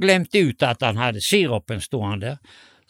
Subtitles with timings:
[0.00, 2.38] glemte ut at han hadde sirupen stående.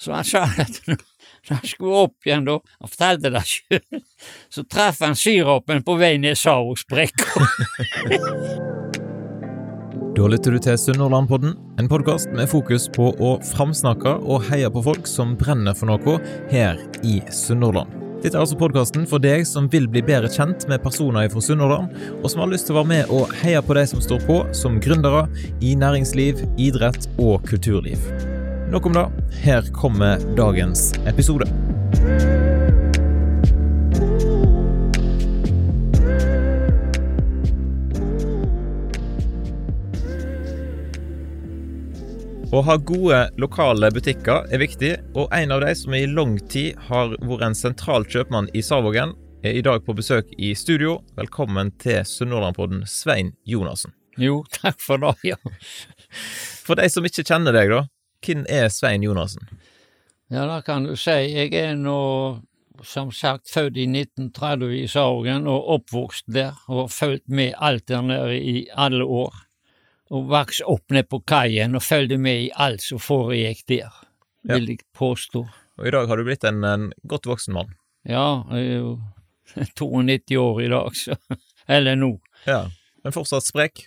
[0.01, 4.05] Så han sa at når han skulle opp igjen, da, han fortalte det sjøl,
[4.53, 7.49] så traff han sirupen på vei ned Sarosbrekka.
[10.15, 14.85] Da lytter du til Sunnhordlandpodden, en podkast med fokus på å framsnakke og heie på
[14.87, 16.17] folk som brenner for noe
[16.55, 18.04] her i Sunnhordland.
[18.25, 21.91] Dette er altså podkasten for deg som vil bli bedre kjent med personer fra Sunnhordland,
[22.23, 24.39] og som har lyst til å være med og heie på de som står på
[24.57, 25.27] som gründere
[25.61, 28.01] i næringsliv, idrett og kulturliv.
[28.73, 29.05] Nok om det.
[29.45, 31.51] Her kommer dagens episode.
[42.55, 46.77] Å ha gode lokale butikker er viktig, og en av de som i lang tid
[46.87, 51.01] har vært en sentral kjøpmann i Sarvågen, er i dag på besøk i studio.
[51.19, 53.91] Velkommen til Sunnhordlandpodden, Svein Jonassen.
[54.23, 55.39] Jo, takk for det, ja.
[56.63, 57.81] For de som ikke kjenner deg, da,
[58.23, 59.51] hvem er Svein Jonassen?
[60.31, 61.17] Ja, det kan du si.
[61.35, 61.99] Jeg er nå,
[62.87, 67.89] som sagt, født i 1930 i Sargen og oppvokst der, og har fulgt med alt
[67.91, 69.43] der nede i alle år.
[70.13, 73.91] Og vaks opp ned på kaien og fulgte med i alt som foregikk der,
[74.45, 74.59] Ja.
[74.59, 75.41] vil jeg påstå.
[75.79, 77.73] Og i dag har du blitt en, en godt voksen mann.
[78.05, 79.01] Ja, jeg er jo
[79.81, 81.17] 92 år i dag, så
[81.69, 82.19] Eller nå.
[82.47, 82.67] Ja.
[83.03, 83.87] Men fortsatt sprek.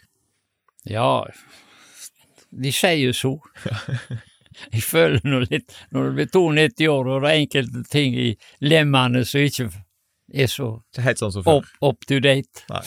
[0.89, 1.25] Ja,
[2.49, 3.35] de sier jo så.
[4.73, 8.31] Jeg føler nå litt Når du blir 92 år, og det er enkelte ting i
[8.65, 9.67] lemmene som ikke
[10.33, 11.59] er så helt sånn som før.
[11.61, 12.63] up, up to date.
[12.71, 12.81] Nei.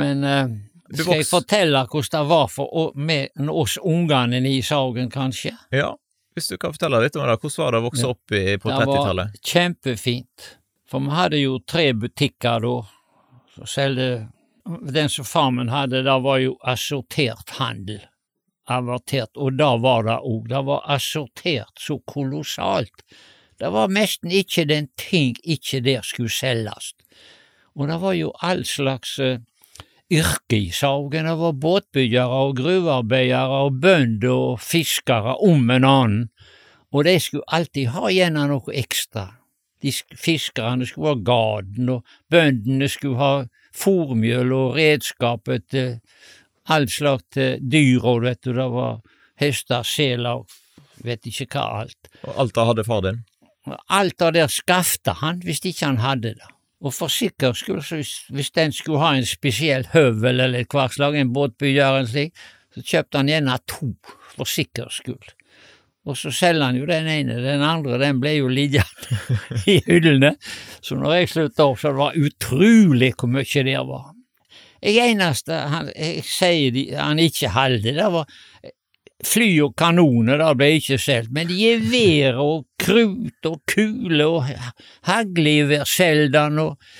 [0.00, 0.54] Men eh,
[0.98, 5.54] skal jeg fortelle hvordan det var for med oss ungene i Sagen, kanskje?
[5.72, 5.94] Ja,
[6.34, 7.38] hvis du kan fortelle litt om det.
[7.40, 9.40] Hvordan var det å vokse opp i, på Det var 30-tallet?
[9.42, 10.48] kjempefint.
[10.90, 12.74] For vi hadde jo tre butikker da,
[13.56, 14.28] Så solgte
[14.92, 18.00] Den som far min hadde, det var jo assortert handel.
[18.70, 20.44] Avertert, og da var det òg.
[20.48, 23.02] Det var assortert så kolossalt.
[23.58, 26.92] Det var nesten ikke den ting ikke der skulle selges.
[27.74, 29.40] Og det var jo all slags eh,
[30.12, 31.26] yrke i Saugen.
[31.28, 36.26] Det var båtbyggere og gruvearbeidere og bønder og fiskere om en annen.
[36.92, 39.30] Og de skulle alltid ha igjen noe ekstra.
[39.82, 43.32] De sk- Fiskerne skulle ha garden, og bøndene skulle ha
[43.74, 45.94] fòrmjøl og redskapet til
[46.70, 49.00] all slags dyr, og vet du, det var
[49.40, 50.44] hester, seler,
[51.02, 52.12] vet ikke hva alt.
[52.28, 53.22] Og alt det hadde far din?
[53.88, 56.50] Alt det der skaffte han hvis ikke han hadde det.
[56.82, 57.82] Og for sikkerhets skyld,
[58.34, 62.34] hvis, den skulle ha en spesiell høvel eller hva slag, en båtbygger eller slik,
[62.74, 63.92] så kjøpte han gjerne to,
[64.34, 65.30] for sikkerhets skyld.
[66.02, 69.20] Og så selger han jo den ene, den andre den ble jo liggende
[69.70, 70.34] i hyllene.
[70.82, 74.10] Så når jeg slutta opp, så det var utrolig hvor mye det var.
[74.82, 78.26] Jeg eneste han, jeg sier de, han ikke holdt, det var
[79.26, 84.52] fly og kanoner, det ble ikke solgt, men gevær og krut og kuler og
[85.08, 86.92] haglgevær solgte han, og,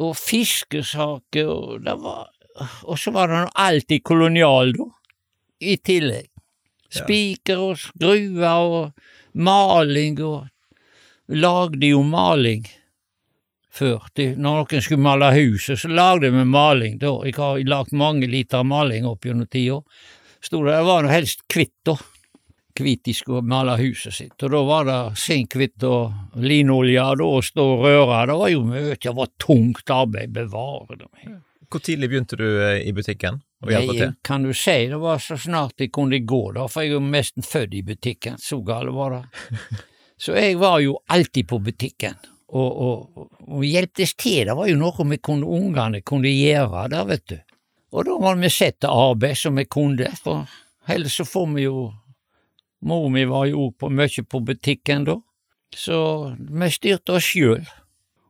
[0.00, 2.28] og fiskesaker, og det var
[2.84, 4.84] Og så var det nå alltid kolonial, da,
[5.64, 6.26] i tillegg.
[6.92, 8.90] Spiker og skruer og
[9.32, 10.50] maling og
[11.32, 12.66] Lagde jo maling
[13.72, 14.08] før.
[14.16, 17.14] Når noen skulle male huset, så lagde vi maling da.
[17.24, 19.80] Jeg har lagd mange liter maling opp gjennom tida.
[20.42, 21.96] Sto det, det var helst kvitt da.
[22.72, 24.34] Hvitt de skulle male huset sitt.
[24.42, 28.20] Og da var det sinkhvitt og linolje da, og stå og røre.
[28.30, 31.10] Det var jo mye, det var tungt arbeid, bevare det.
[31.72, 34.16] Hvor tidlig begynte du eh, i butikken å hjelpe Nei, til?
[34.26, 37.04] Kan du si, det var så snart jeg kunne gå, da, for jeg er jo
[37.06, 39.22] nesten født i butikken, så gal var det.
[40.22, 42.14] Så jeg var jo alltid på butikken,
[42.54, 47.08] og, og, og hjelptes til, det var jo noe vi kunne, ungene kunne gjøre der,
[47.08, 47.40] vet du.
[47.92, 50.48] Og da må vi sette arbeid som vi kunne, for
[50.88, 51.90] ellers så får vi jo
[52.82, 55.14] Mor mi var jo på, mye på butikken da,
[55.70, 55.96] så
[56.34, 57.62] vi styrte oss sjøl.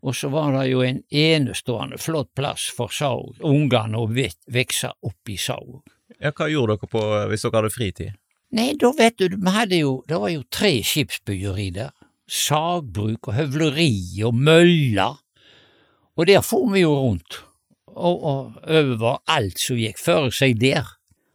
[0.03, 5.33] Og så var det jo en enestående flott plass for Saug, ungene å vokse opp
[5.33, 5.79] i Saug.
[6.19, 8.19] Ja, hva gjorde dere på hvis dere hadde fritid?
[8.53, 11.95] Nei, da vet du, vi hadde jo, det var jo tre skipsbyggeri der.
[12.29, 15.17] Sagbruk og høvleri og møller.
[16.19, 17.41] Og der for vi jo rundt,
[17.95, 20.87] og, og over alt som gikk for seg der.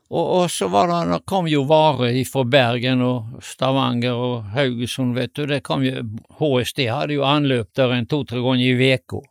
[0.08, 5.18] Og, og så var det, det kom jo varer fra Bergen og Stavanger og Haugesund,
[5.18, 5.44] vet du.
[5.50, 6.06] Det kom jo,
[6.40, 9.22] HSD hadde jo anløp der en to-tre ganger i uka.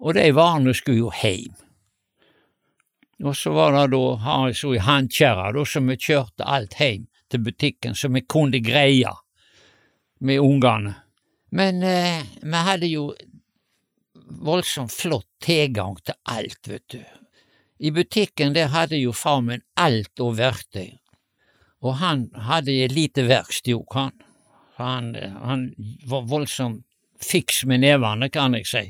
[0.00, 1.52] Og de varene skulle jo heim.
[3.24, 7.94] Og så var det da, så i handkjerra, så vi kjørte alt heim til butikken,
[7.96, 9.12] så vi kunne greie
[10.20, 10.94] med ungene.
[11.52, 13.10] Men eh, vi hadde jo
[14.26, 17.02] voldsomt flott tilgang til alt, vet du.
[17.78, 20.96] I butikken der hadde jo far min alt og verktøy.
[21.84, 24.12] Og han hadde et lite verksted han.
[24.76, 25.14] han.
[25.42, 25.70] Han
[26.08, 26.84] var voldsomt
[27.22, 28.84] fiks med nevene, kan jeg si.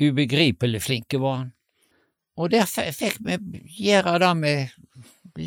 [0.00, 1.52] Ubegripelig flinke var han.
[2.36, 3.38] Og der fikk vi
[3.80, 4.54] gjøre det vi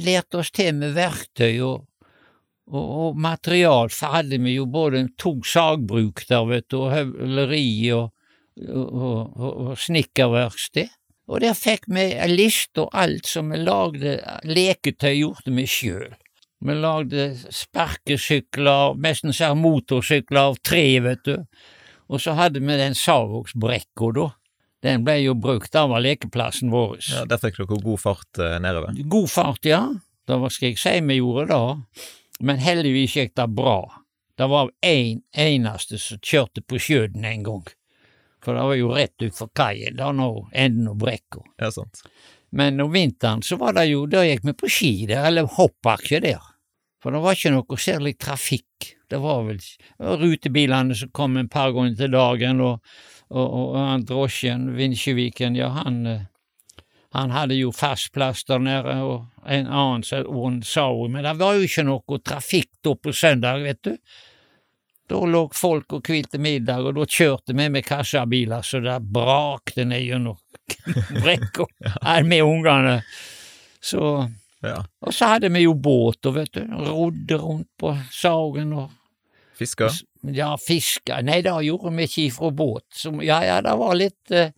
[0.05, 1.85] lærte oss til med verktøy og,
[2.69, 7.69] og, og material, for hadde vi jo både to sagbruk der, vet du, og høvleri
[7.93, 8.09] og,
[8.67, 10.89] og, og snekkerverksted.
[11.29, 14.17] Og der fikk vi ei liste og alt som vi lagde
[14.49, 16.15] leketøy, gjorde vi sjøl.
[16.65, 21.35] Vi lagde sparkesykler, nesten sånn motorsykler av tre, vet du.
[22.09, 24.27] Og så hadde vi den Savoksbrekka, da.
[24.83, 26.97] Den ble jo brukt, da var lekeplassen vår.
[27.03, 28.95] Ja, Der fikk dere god fart eh, nedover?
[29.11, 29.83] God fart, ja.
[30.27, 31.63] Det var skal jeg si vi gjorde da.
[32.39, 33.81] Men heldigvis gikk det bra.
[34.39, 37.65] Det var én en eneste som kjørte på sjøen en gang.
[38.49, 41.43] For det var jo rett utfor kaien, da nå enden av brekka.
[41.61, 41.99] Ja, sant.
[42.49, 46.17] Men om vinteren så var det jo, da gikk vi på ski der, eller hoppbakke
[46.23, 46.47] der.
[46.97, 48.87] For det var ikke noe særlig trafikk.
[49.05, 49.61] Det var vel
[50.23, 52.81] rutebilene som kom en par ganger til dagen, og,
[53.29, 56.25] og, og han drosjen, Vinsjeviken, ja, han, eh,
[57.13, 61.53] han hadde jo fast plass der nede, og en annen sa hun, men det var
[61.53, 63.93] jo ikke noe trafikk da på søndag, vet du.
[65.09, 69.87] Da lå folk og hvilte middag, og da kjørte vi med kassabiler så det brakte
[69.89, 70.37] ned gjennom
[71.23, 71.65] brekka
[72.29, 72.99] med ungene.
[73.81, 74.29] Så
[74.61, 74.83] ja.
[74.99, 78.89] Og så hadde vi jo båt, og vet du, rodde rundt på Sagen og
[79.59, 79.89] Fiska?
[80.21, 81.19] Ja, fiska.
[81.23, 82.85] Nei, det gjorde vi ikke ifra båt.
[82.95, 84.51] Så, ja, ja, det var litt uh,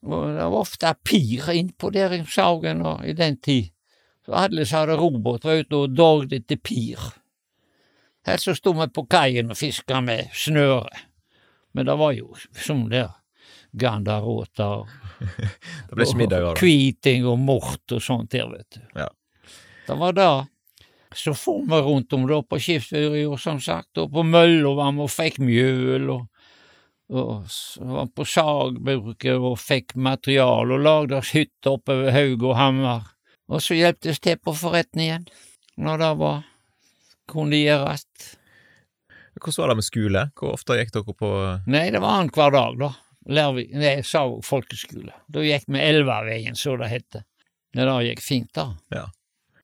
[0.00, 3.70] Det var ofte pir innpå der i Sagen og i den tid.
[4.26, 7.00] Så alle som hadde robåt, var ute og dogde til pir.
[8.30, 11.06] Her så sto vi på kaien og fiska med snøre.
[11.74, 13.10] Men det var jo som der
[13.72, 14.88] gandaråta og
[15.88, 16.60] Det ble ikke middag av det?
[16.62, 18.80] Kviting og mort og sånt der, vet du.
[18.96, 19.08] Ja.
[19.86, 20.30] Det var det.
[21.14, 25.04] Så for vi rundt om da på skipsfyret, som sagt, og på mølla var vi
[25.04, 26.46] og fikk mjøl, og,
[27.10, 32.56] og var på sagbruket og fikk material og lagde oss hytte oppe ved Haug og
[32.56, 33.10] Hamar.
[33.50, 35.26] Og så hjelptes til på forretningen
[35.80, 36.42] når det var
[37.30, 38.06] kunne gjøres.
[39.40, 40.24] Hvordan var det med skole?
[40.36, 41.30] Hvor ofte gikk dere på
[41.70, 42.90] Nei, det var annenhver dag, da.
[43.30, 45.14] Lærvi, nei, sa folkeskole.
[45.30, 47.20] Da gikk vi Elvaveien, så det het.
[47.70, 48.72] Det da gikk fint, da.
[48.92, 49.06] Ja.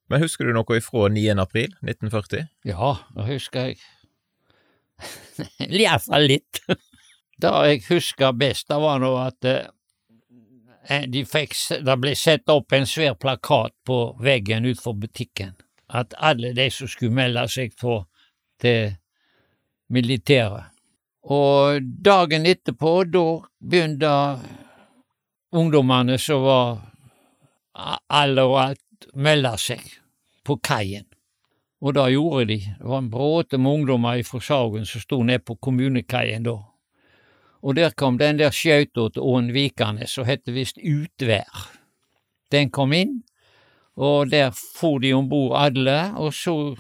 [0.07, 1.35] Men husker du noe ifra 9.
[1.43, 2.47] april 1940?
[2.69, 3.81] Ja, det husker jeg.
[5.67, 6.63] Iallfall litt.
[7.43, 12.77] det jeg husker best, det var nå at eh, de fikk, det ble satt opp
[12.77, 15.57] en svær plakat på veggen utenfor butikken.
[15.89, 18.01] At alle de som skulle melde seg på
[18.61, 18.97] til
[19.89, 20.73] militæret.
[21.27, 23.25] Og dagen etterpå, da
[23.59, 24.13] begynte
[25.53, 26.79] ungdommene som var
[28.09, 29.83] alle og alt, melde seg
[30.47, 31.07] på kaien.
[31.83, 32.59] Og det gjorde de.
[32.79, 36.57] Det var en bråte med ungdommer fra Sagen som sto nede på kommunekaien da.
[37.63, 41.67] Og der kom den der skøyta til Åen Vikanes som het visst Utvær.
[42.53, 43.23] Den kom inn,
[43.97, 46.77] og der for de om bord alle, og så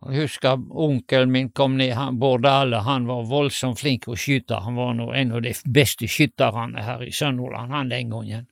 [0.00, 4.62] jeg husker onkelen min kom ned, han, Bård Dale, han var voldsomt flink å skyte,
[4.64, 8.46] han var nå en av de beste skytterne her i Sønderland, han den gangen.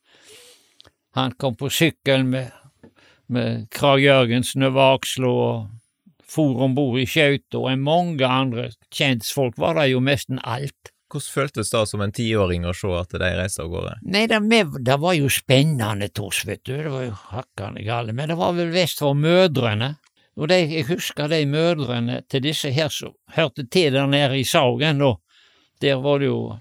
[1.17, 2.53] Han kom på sykkel med,
[3.33, 5.67] med Krag Jørgensen over aksla og
[6.29, 10.93] for om bord i skøyta, og mange andre kjentfolk var det jo nesten alt.
[11.09, 13.95] Hvordan føltes det som en tiåring å se at de reiste av gårde?
[14.13, 14.41] Nei, det,
[14.85, 18.53] det var jo spennende Tors, vet du, det var jo hakkande gale, men det var
[18.59, 19.95] vel vest for mødrene.
[20.39, 24.45] Og de, jeg husker de mødrene til disse her som hørte til der nede i
[24.47, 25.15] Sagen, da.
[25.81, 26.59] Der var det jo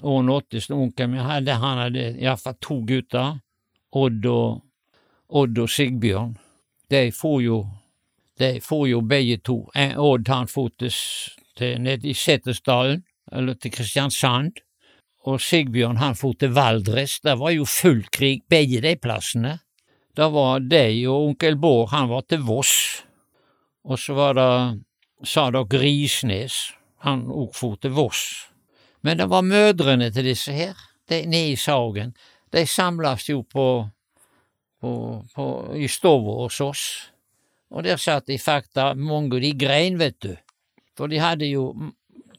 [0.00, 3.40] Ån Ottesen, onkelen min, hadde, han hadde iallfall to gutter,
[3.94, 4.62] Odd og,
[5.28, 6.36] Odd og Sigbjørn.
[6.90, 7.64] De for jo
[8.38, 9.60] de for jo begge to.
[9.74, 10.94] Odd han for til,
[11.56, 14.60] til ned i Setesdalen, eller til Kristiansand,
[15.24, 17.20] og Sigbjørn han for til Valdres.
[17.24, 19.58] Det var jo full krig begge de plassene.
[20.14, 23.02] Det var de og onkel Bård, han var til Voss.
[23.84, 24.82] Og så var det
[25.26, 28.50] Sadak Risnes, han òg for til Voss.
[29.04, 30.76] Men det var mødrene til disse her,
[31.08, 32.14] de nede i Sagen.
[32.52, 33.66] De samles jo på,
[34.80, 34.92] på,
[35.34, 35.46] på
[35.76, 36.84] i stua hos oss,
[37.74, 40.32] og der satt de fakta, mange av de grein, vet du.
[40.96, 41.68] For de hadde jo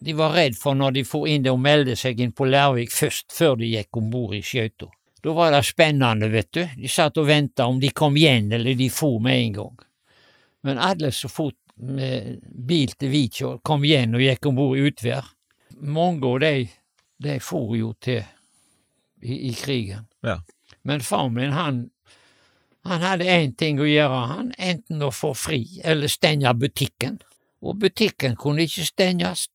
[0.06, 2.92] De var redd for når de for inn det og melde seg inn på Lærvik
[2.94, 4.90] først, før de gikk om bord i skøyta.
[5.24, 6.62] Da var det spennende, vet du.
[6.78, 9.80] De satt og venta om de kom igjen, eller de for med en gang.
[10.68, 14.86] Men alle som for med bil til Vikjå kom igjen og gikk om bord i
[14.92, 15.32] Utvær.
[15.82, 16.54] Mange av de,
[17.24, 18.22] de for jo til
[19.22, 20.06] i, i krigen.
[20.24, 20.40] Ja.
[20.86, 21.90] Men far min, han,
[22.86, 27.16] Han hadde én ting å gjøre, han, enten å få fri eller stenge butikken.
[27.66, 29.48] Og butikken kunne ikke stenges,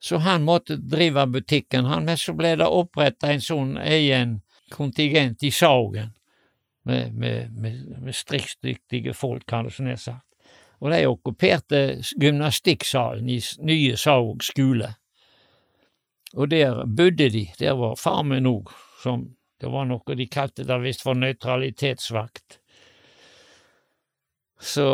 [0.00, 4.38] så han måtte drive butikken, han, men så ble det oppretta en sånn egen
[4.72, 6.14] kontingent i Saugen,
[6.88, 10.24] med, med, med, med striksdyktige folk, kan det nær sagt.
[10.80, 11.80] Og de okkuperte
[12.20, 14.94] gymnastikksalen i nye Saug skole.
[16.38, 18.70] Og der bodde de, der var far min òg,
[19.02, 19.26] som
[19.58, 22.60] det var noe de kalte det visst for nøytralitetsvakt.
[24.58, 24.86] Så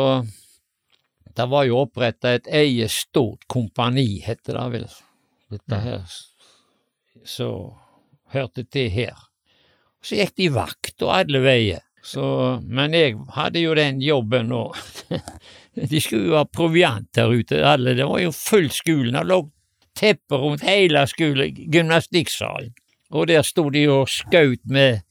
[1.35, 4.85] det var jo oppretta et eget stort kompani, heter det vel,
[5.51, 6.05] dette her,
[7.25, 7.49] så
[8.35, 9.17] hørte til her.
[10.05, 11.83] Så gikk de vakt og alle veier.
[12.05, 12.23] Så,
[12.61, 14.75] men jeg hadde jo den jobben, og
[15.91, 17.95] de skulle jo ha proviant der ute, alle.
[17.97, 19.39] Det var jo full skolen, det lå
[19.97, 22.75] tepper rundt hele skolen, gymnastikksalen.
[23.15, 25.01] Og der sto de og skjøt med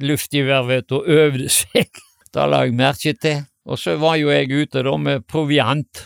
[0.00, 1.88] luftgevær, og øvde seg.
[2.34, 3.44] Det la jeg merke til.
[3.64, 6.04] Og så var jo jeg ute da med proviant.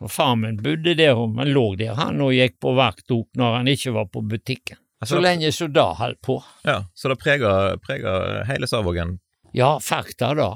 [0.00, 3.36] Og far min bodde der, og han lå der, han og gikk på vakt opp
[3.36, 4.78] når han ikke var på butikken.
[5.00, 6.38] Altså, Så lenge som det holdt på.
[6.64, 9.18] Ja, Så det preger, preger hele Savågen.
[9.52, 10.50] Ja, fakta da.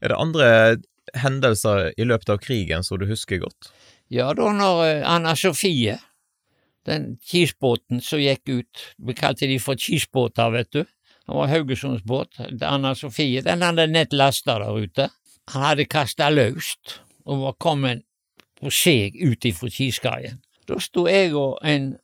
[0.00, 0.48] Er det andre
[1.14, 3.70] hendelser i løpet av krigen som du husker godt?
[4.08, 5.98] Ja, da når eh, Anna Sofie,
[6.86, 10.82] den kisbåten som gikk ut, vi kalte de for kisbåter, vet du.
[11.26, 12.38] Det var Haugesundsbåt.
[12.62, 15.08] Anna Sofie, den hadde nett lasta der ute.
[15.52, 18.04] Han hadde kasta løst og var kommet
[18.60, 20.40] på seg ut ifra Kiskaien.
[20.66, 21.94] Da sto jeg og en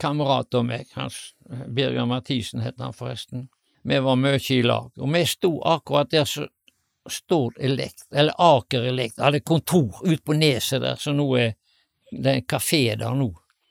[0.00, 1.32] kamerat av meg, hans
[1.68, 3.48] Birger Mathisen het han forresten,
[3.82, 6.48] vi var mye i lag, og vi sto akkurat der som
[7.10, 11.56] Stord Elekt, eller Aker Elekt, hadde kontor ut på neset der, så nå er
[12.12, 13.30] det er en kafé der nå.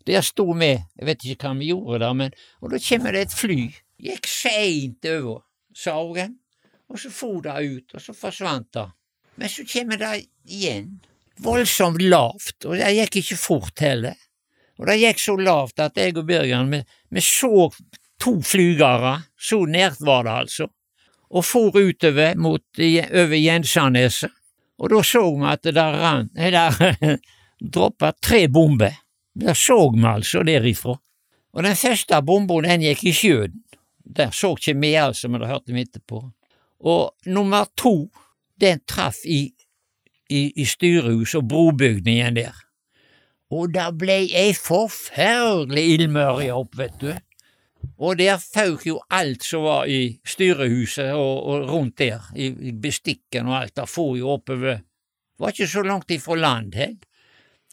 [0.10, 3.28] Der sto vi, jeg vet ikke hva vi gjorde der, men og da kommer det
[3.28, 3.60] et fly,
[4.01, 5.44] gikk seint over
[5.78, 6.40] Saugen,
[6.92, 8.88] og så for det ut, og så forsvant det.
[9.35, 11.00] Men så kommer det igjen,
[11.41, 14.17] voldsomt lavt, og det gikk ikke fort heller.
[14.79, 17.69] Og det gikk så lavt at jeg og Birger, vi, vi så
[18.21, 20.67] to flygere, så nært var det altså,
[21.31, 24.31] og for utover mot, over Jensaneset.
[24.81, 27.17] Og da så vi at det der der
[27.73, 28.97] droppa tre bomber.
[29.33, 30.97] Der så vi altså derifra.
[31.53, 33.61] Og den første bomba, den gikk i sjøen.
[34.03, 36.23] Der så ikke vi altså, men det hørte vi etterpå.
[36.79, 38.09] Og nummer to,
[38.62, 39.51] den traff i,
[40.30, 42.58] i, i styrehuset og brobygningen der.
[43.51, 47.12] Og det ble ei forferdelig ildmørje opp, vet du.
[48.01, 53.50] Og der føk jo alt som var i styrehuset og, og rundt der, i, bestikken
[53.50, 54.82] og alt, det for jo oppover.
[55.41, 56.94] Var ikke så langt ifra land, he.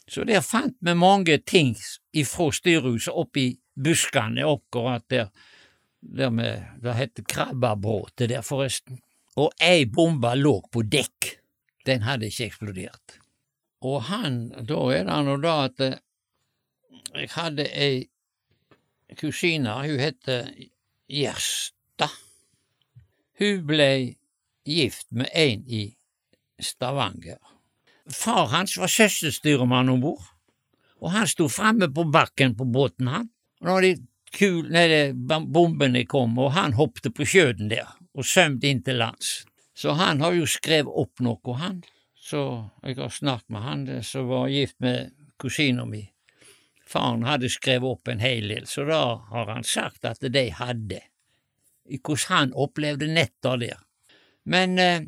[0.08, 1.74] Så der fant vi mange ting
[2.16, 5.28] ifra styrehuset oppi buskene akkurat der,
[6.00, 9.00] der med, det heter Krabbabråtet der, forresten.
[9.38, 11.34] Og ei bombe lå på dekk,
[11.86, 13.18] den hadde ikke eksplodert.
[13.86, 15.98] Og han, da er det nå da at eh,
[17.14, 18.08] jeg hadde ei
[19.18, 20.50] kusine, hun heter
[21.08, 22.10] Gjersta.
[23.38, 23.90] Hun ble
[24.66, 25.84] gift med en i
[26.58, 27.38] Stavanger.
[28.10, 30.26] Far hans var søsterstyremann om bord,
[30.98, 33.30] og han sto framme på bakken på båten, han.
[33.62, 33.92] Og når de
[34.34, 39.42] kul, nei, bombene kom, og han hoppet på sjøen der og svømte inn til lands.
[39.78, 41.82] Så han har jo skrevet opp noe, han.
[42.18, 42.40] Så
[42.82, 46.02] jeg har snakket med han som var gift med kusina mi.
[46.88, 51.02] Faren hadde skrevet opp en hel del, så da har han sagt at de hadde,
[51.84, 53.78] hvordan han opplevde netta der.
[54.48, 55.06] Men eh,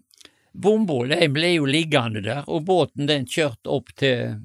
[0.53, 1.01] bomba
[1.33, 4.37] ble jo liggende der, og båten den kjørte opp til,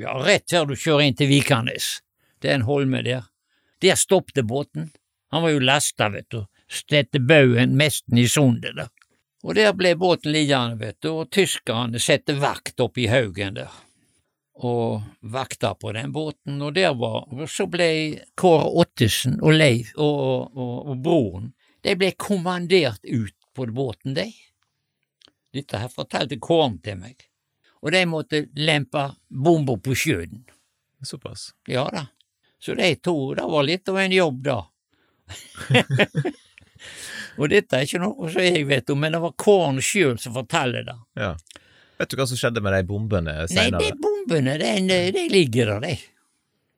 [0.00, 1.98] ja, rett før du kjører inn til Vikanes,
[2.40, 3.28] det er en holme der.
[3.84, 4.90] Der stoppte båten,
[5.30, 8.92] han var jo lasta, vet du, stette baugen nesten i sundet der.
[9.46, 13.70] Og der ble båten liggende, vet du, og tyskerne satte vakt oppi haugen der
[14.58, 19.92] og vakta på den båten, og der var og Så ble Kåre Ottesen og Leif
[19.96, 21.52] og, og, og broren
[21.86, 24.26] de ble kommandert ut på båten, de.
[25.54, 27.22] Dette her fortalte Kåren til meg.
[27.82, 30.42] Og de måtte lempe bomber på sjøen.
[31.06, 31.52] Såpass.
[31.70, 32.08] Ja da.
[32.58, 34.58] Så de to, det var litt av en jobb, da.
[37.40, 40.36] og dette er ikke noe som jeg vet om, men det var Korn sjøl som
[40.36, 40.96] forteller det.
[41.20, 41.32] Ja.
[41.98, 45.86] Vet du hva som skjedde med de bombene Nei, de bombene, de, de ligger der,
[45.88, 45.96] de.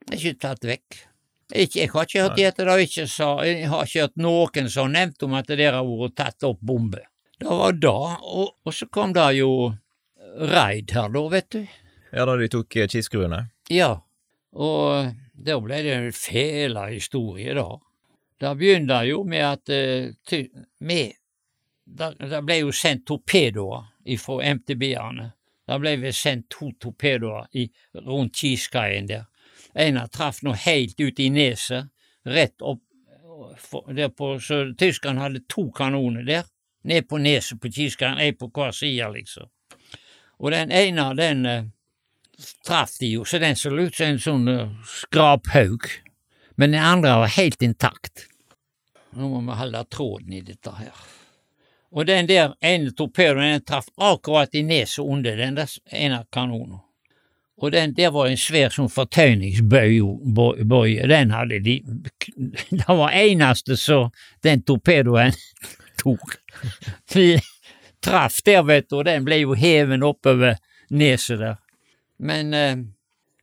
[0.09, 1.01] De er ikke tatt vekk.
[1.51, 4.87] Ikke, jeg har ikke hørt etter det, ikke sa, jeg har ikke hørt noen som
[4.87, 7.03] har nevnt om at det har vært tatt opp bombe.
[7.41, 9.51] Det var da, og, og så kom det jo
[10.39, 11.61] raid her, da, vet du.
[12.13, 13.45] Ja, da de tok eh, kiskruene?
[13.73, 13.91] Ja,
[14.55, 17.67] og da ble det en fæla historie, da.
[18.41, 20.47] Det begynte jo med at eh, ty,
[21.85, 23.85] det ble jo sendt torpedoer
[24.19, 25.27] fra MTB-ene.
[25.69, 27.67] Det ble sendt to torpedoer i,
[28.01, 29.27] rundt Kiskaien der.
[29.75, 31.91] En traff nå helt ut i neset,
[32.27, 32.83] rett opp
[33.95, 36.49] der på, Så tyskerne hadde to kanoner der,
[36.85, 39.49] ned på neset på Kiskaien, ei på hver side, liksom.
[40.41, 41.65] Og den ene, den eh,
[42.67, 45.85] traff de jo, så den så ut som en sånn uh, skraphaug.
[46.57, 48.30] Men den andre var helt intakt.
[49.13, 50.95] Nå må vi holde tråden i dette her.
[51.91, 56.79] Og den der ene torpedoen den traff akkurat i neset under den der ene kanonen.
[57.61, 60.01] Og den der var en svær sånn fortøyningsbøye,
[61.11, 61.83] den hadde de
[62.79, 64.11] Det var eneste så
[64.43, 65.33] den torpedoen
[66.01, 66.39] tok.
[68.01, 70.57] Traff der, vet du, og den ble jo heven oppover
[70.89, 71.59] neset der.
[72.21, 72.77] Men eh,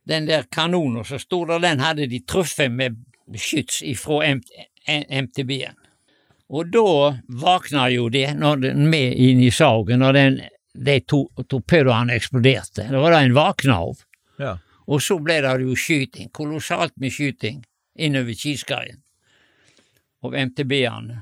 [0.08, 2.96] den der kanonen som sto der, den hadde de truffet med
[3.36, 4.24] skyts ifra
[4.88, 5.76] MTB-en.
[6.48, 10.40] Og da våkna jo det, når den med inn i sagen, og den,
[10.72, 12.86] de to torpedoene eksploderte.
[12.88, 14.04] Det var det en våkna av.
[14.40, 14.54] Ja.
[14.88, 17.60] Og så ble det jo skyting, kolossalt med skyting
[17.98, 19.02] innover Kiskaien
[20.24, 21.20] av MTB-ene.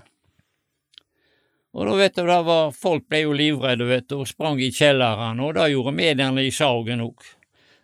[1.76, 4.70] Og da vet du, da var, folk ble jo livredde, vet du, og sprang i
[4.72, 7.26] kjelleren, og det gjorde mediene i Sagen òg.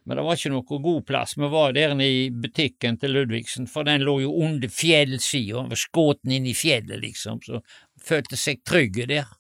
[0.04, 1.36] Men det var ikke noe god plass.
[1.38, 6.48] Vi var der i butikken til Ludvigsen, for den lå jo under fjellsida, skutt inn
[6.50, 7.62] i fjellet, liksom, så
[8.02, 9.30] følte seg trygge der.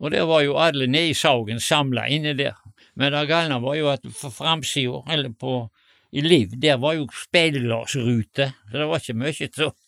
[0.00, 2.58] Og der var jo alle nede i Saugen samla inne der.
[2.98, 5.62] Men det galne var jo at for framsida, eller på
[6.10, 9.70] i Liv, der var jo speilglassrute, så det var ikke mye til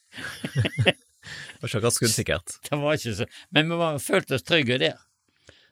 [1.63, 2.55] Det var ikke skuddsikkert.
[2.69, 5.01] Det var ikke så, men vi var, følte oss trygge der.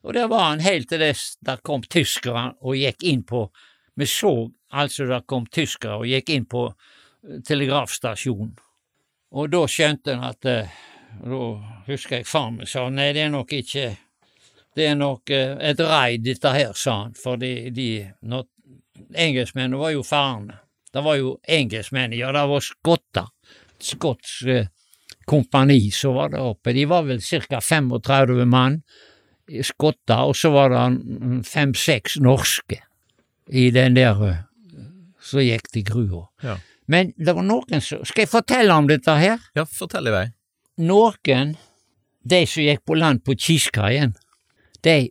[0.07, 1.14] Og der var han helt til det
[1.45, 3.49] der kom tyskerne og gikk inn på
[3.94, 8.54] vi så altså det kom tyskere og gikk inn på eh, telegrafstasjonen,
[9.30, 10.78] og da skjønte en at eh,
[11.11, 11.38] Da
[11.88, 13.97] husker jeg far min sa nei, det er nok ikke
[14.76, 18.06] Det er nok eh, et raid, dette her, sa han, for de, de
[19.11, 20.61] Engelskmennene var jo farene.
[20.92, 23.26] Det var jo engelskmenn, ja, det var skotter.
[23.80, 24.47] Skotsk
[25.30, 26.75] kompani som var der oppe.
[26.76, 27.60] De var vel ca.
[27.62, 28.80] 35 mann,
[29.67, 30.84] skotter, og så var det
[31.49, 32.82] fem-seks norske
[33.52, 34.43] i den der eh,
[35.21, 36.26] Så gikk til grua.
[36.43, 36.56] Ja.
[36.91, 39.39] Men det var noen som Skal jeg fortelle om dette her?
[39.54, 40.26] Ja, fortell i vei.
[40.80, 41.54] Noen,
[42.25, 44.15] de som gikk på land på Kiskaien,
[44.82, 45.10] de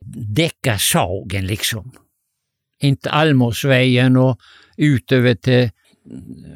[0.00, 1.92] dekka Sagen, liksom.
[2.82, 4.40] Inntil Almåsveien og
[4.80, 5.70] utover til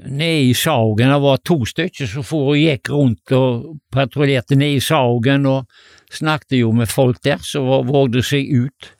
[0.09, 1.13] ned i Sagen.
[1.13, 5.69] Det var to stykker som for og gikk rundt og patruljerte ned i Sagen og
[6.13, 8.94] snakket jo med folk der som vågde seg ut.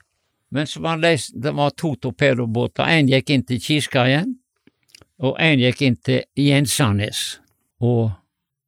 [0.55, 2.87] Men var det, det var to torpedobåter.
[2.87, 4.37] En gikk inn til Kiskaien,
[5.19, 7.41] og en gikk inn til Jensanes
[7.83, 8.13] og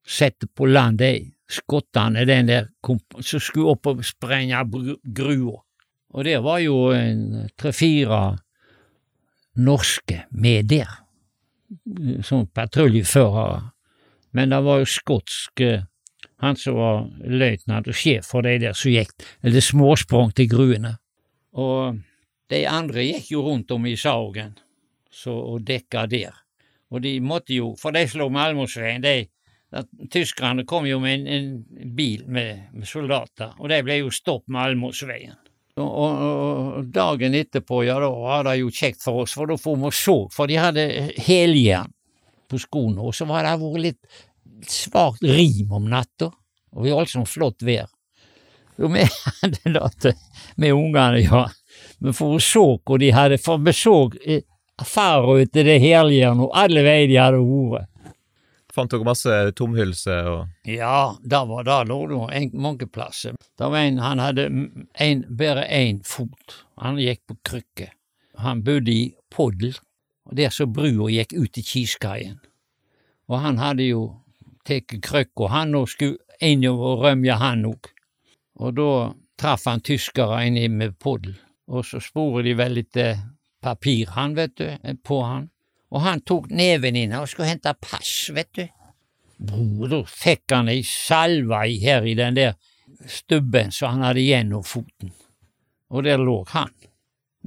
[0.07, 1.13] sette på land de
[1.47, 2.67] skottene den der
[3.23, 4.59] som skulle opp og sprenge
[5.15, 5.61] grua.
[6.11, 6.91] Og det var jo
[7.59, 8.21] tre-fire
[9.55, 10.91] norske med der,
[12.23, 13.69] som patruljeførere.
[14.35, 15.63] Men det var jo skotsk
[16.43, 20.97] han som var løytnant og sjef for de der som gikk, eller småsprang til gruene.
[21.57, 21.97] Og
[22.51, 24.53] de andre gikk jo rundt om i Saugen
[25.11, 26.35] så, og dekka der.
[26.93, 29.27] Og de måtte jo, for de slo Malmosveien, de
[30.09, 34.45] Tyskerne kom jo med en, en bil med, med, soldater, og de ble jo stopp
[34.47, 35.35] med Almosveien.
[35.77, 39.57] Og, og, og, dagen etterpå, ja, da var det jo kjekt for oss, for da
[39.59, 40.85] får vi se, for de hadde
[41.27, 41.91] heljern
[42.47, 46.31] på skoene, og så var det vært litt svakt rim om natta,
[46.71, 47.91] og vi hadde altså flott vær.
[48.77, 49.05] Jo, vi
[49.41, 50.13] hadde det
[50.55, 51.47] med ungene, ja.
[51.99, 54.43] Men for å så hvor de hadde For vi så eh,
[54.77, 57.93] ute etter det heljernet og alle veier de hadde vært.
[58.77, 61.97] Fant dere masse tomhylser og Ja, da var det lå
[62.29, 63.33] det mange plasser.
[63.57, 64.45] Det var en, han hadde
[64.93, 66.59] en, bare én fot.
[66.77, 67.89] Han gikk på krykke.
[68.37, 69.73] Han bodde i Poddel,
[70.29, 72.37] der så brua gikk ut i Kiskaien.
[73.27, 74.03] Og han hadde jo
[74.67, 77.89] tatt krykka, han òg skulle inn og rømje, han òg.
[78.57, 78.91] Og da
[79.37, 81.35] traff han tyskere inne med Poddel,
[81.67, 83.19] og så sporet de vel litt eh,
[83.61, 85.49] papir, han, vet du, eh, på han.
[85.93, 88.65] Og han tok neven inn og skulle hente pass, vet du.
[89.53, 92.57] Og da fikk han ei salve her i den der
[93.05, 95.13] stubben som han hadde gjennom foten,
[95.93, 96.73] og der lå han.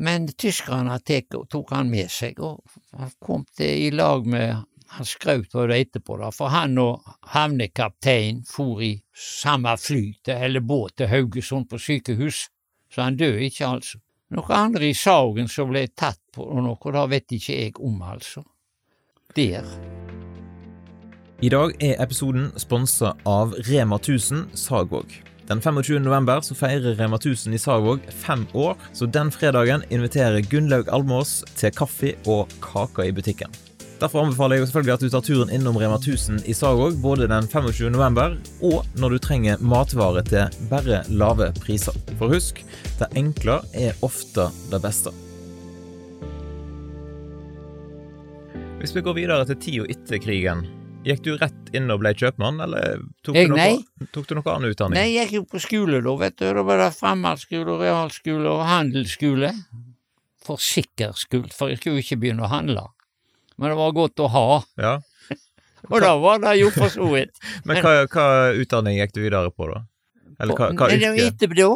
[0.00, 2.62] Men tyskerne tok han med seg, og
[2.96, 7.06] han kom til i lag med han skrøt av det etterpå, da, for han og
[7.30, 12.48] havnekapteinen for i samme fly til, eller båt til Haugesund på sykehus,
[12.90, 14.00] så han døde ikke, altså.
[14.30, 18.44] Noen andre i Sagen som ble tatt på noe, det vet ikke jeg om, altså.
[19.36, 19.66] Der.
[21.40, 25.14] I dag er episoden sponsa av Rema 1000 Sagvåg.
[25.50, 26.02] Den 25.
[26.02, 31.40] november så feirer Rema 1000 i Sagvåg fem år, så den fredagen inviterer Gunnlaug Almås
[31.54, 33.69] til kaffe og kaker i butikken.
[34.00, 37.44] Derfor anbefaler jeg selvfølgelig at du tar turen innom Rema 1000 i Sagog både den
[37.44, 37.90] 25.
[37.92, 38.32] november
[38.64, 41.92] og når du trenger matvarer til bare lave priser.
[42.16, 42.62] For husk,
[42.96, 45.12] det enkle er ofte det beste.
[48.80, 50.62] Hvis vi går videre til tida etter krigen,
[51.04, 54.54] gikk du rett inn og ble kjøpmann, eller tok, Jeg, du, noe, tok du noe
[54.54, 54.96] annen utdanning?
[54.96, 56.46] Nei, jeg gikk jo på skole da, vet du.
[56.56, 59.52] Da var det fremmedskole, realskole og handelsskole.
[60.48, 62.86] For sikker skyld, for jeg skulle jo ikke begynne å handle.
[63.60, 64.44] Men det var godt å ha,
[64.80, 64.96] Ja.
[65.92, 67.36] og da var det jo for så vidt.
[67.68, 69.82] Men hva, hva utdanning gikk du videre på, da?
[70.40, 71.10] Eller hva, hva yrke?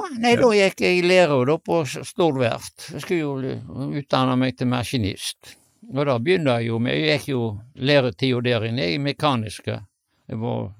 [0.09, 0.23] Nei?
[0.25, 2.87] Nei, da gikk jeg i lære da på Stord verft.
[2.94, 5.53] Jeg skulle jo utdanne meg til maskinist.
[5.92, 7.42] Og da begynte jeg jo med Jeg gikk jo
[7.77, 9.77] læretida der inne i mekaniske.
[10.33, 10.70] Jeg var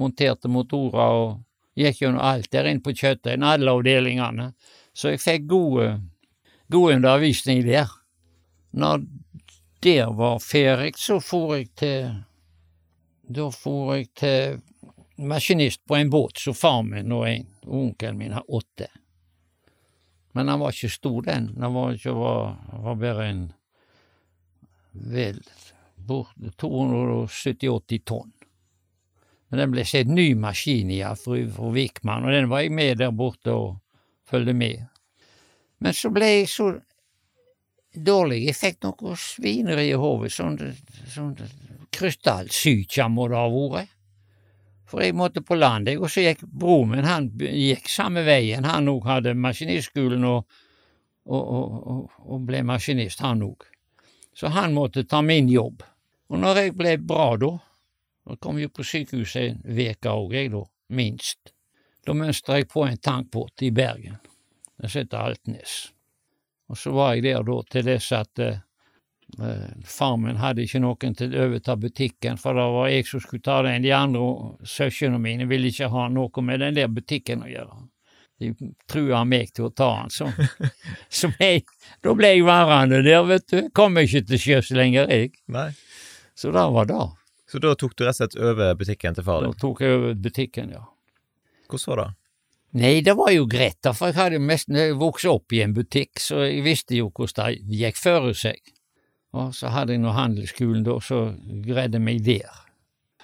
[0.00, 1.34] monterte motorer og
[1.76, 4.50] gikk gjennom alt der inne på kjøttøyen, alle avdelingene.
[4.96, 5.90] Så jeg fikk gode,
[6.72, 7.92] god undervisning der.
[8.72, 9.04] Når
[9.86, 12.08] det var ferdig, så for jeg til
[13.26, 14.60] Da for jeg til
[15.18, 18.86] maskinist på en båt som far min og en onkelen min har åtte.
[20.34, 21.48] Men han var ikke stor, den.
[21.58, 23.44] Han var, ikke, var, var bare en
[24.92, 25.40] vel
[25.96, 28.32] bort 270-80 tonn.
[29.48, 32.98] Men den ble sett ny maskin i av fru Vikman, og den var jeg med
[33.02, 33.78] der borte og
[34.26, 34.86] fulgte med.
[35.78, 36.72] Men så ble jeg så
[38.04, 40.58] dårlig, jeg fikk noe svineri i hodet, sånn,
[41.12, 41.34] sånn
[41.96, 43.92] krystallsyke må det ha vært.
[44.86, 48.86] For jeg måtte på land, og så gikk broren min, han gikk samme veien, han
[48.86, 50.44] òg hadde maskinistskolen og,
[51.26, 53.66] og, og, og ble maskinist, han òg.
[54.36, 55.82] Så han måtte ta min jobb.
[56.30, 57.50] Og når jeg ble bra da,
[58.26, 60.62] da kom jeg på sykehuset en uke òg, jeg da,
[60.94, 61.52] minst.
[62.06, 64.20] Da mønstra jeg på en tankbåt i Bergen,
[64.76, 65.95] Den heter Altnes.
[66.68, 68.62] Og så var jeg der da til dess at eh,
[69.42, 73.22] eh, far min hadde ikke noen til å overta butikken, for det var jeg som
[73.22, 73.84] skulle ta den.
[73.84, 74.24] De andre
[74.66, 77.84] søsknene mine ville ikke ha noe med den der butikken å gjøre.
[78.42, 78.50] De
[78.90, 80.26] trua meg til å ta den, så,
[81.20, 81.62] så jeg,
[82.04, 83.70] da ble jeg værende der, vet du.
[83.76, 85.32] Kom ikke til sjøs lenger, jeg.
[85.48, 85.70] Nei.
[86.36, 87.06] Så det var det.
[87.48, 90.16] Så da tok du rett og slett over butikken til far Da tok jeg over
[90.18, 90.82] butikken, ja.
[91.70, 92.08] Hvordan var det?
[92.76, 94.68] Nei, det var jo greit, da, for jeg hadde mest
[95.00, 98.60] vokst opp i en butikk, så jeg visste jo hvordan det gikk for seg.
[99.36, 101.22] Og så hadde jeg nå handelsskolen da, så
[101.64, 102.52] greide meg der.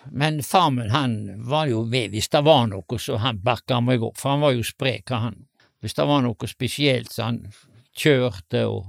[0.08, 4.02] Men far min, han var jo ved hvis det var noe, så han bakka meg
[4.02, 5.44] opp, for han var jo sprek, han.
[5.84, 7.44] Hvis det var noe spesielt, så han
[7.98, 8.88] kjørte og,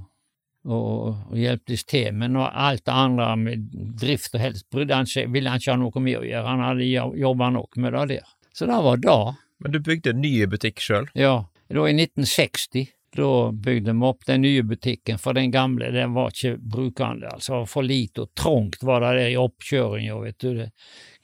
[0.64, 0.90] og,
[1.28, 5.28] og hjelptes til, men når alt det andre med drift og helst brydde han seg,
[5.34, 8.36] ville han ikke ha noe med å gjøre, han hadde jobba nok med det der.
[8.54, 9.22] Så det var det.
[9.64, 11.06] Men du bygde en ny butikk sjøl?
[11.16, 16.12] Ja, da i 1960, da bygde vi opp den nye butikken, for den gamle den
[16.12, 20.66] var ikke brukende, altså for lite og trangt var det der i oppkjøringa, vet du.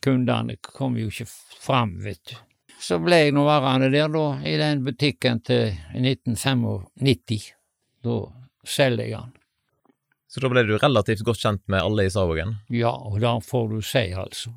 [0.00, 1.29] Kundene kom jo ikke
[1.61, 2.38] fram, vet du.
[2.81, 7.50] Så ble jeg nå værende der, da, i den butikken til 1995.
[8.00, 8.16] Da
[8.64, 9.37] selger jeg den.
[10.33, 12.57] Så da ble du relativt godt kjent med alle i Savogen?
[12.72, 14.57] Ja, og det får du si, altså.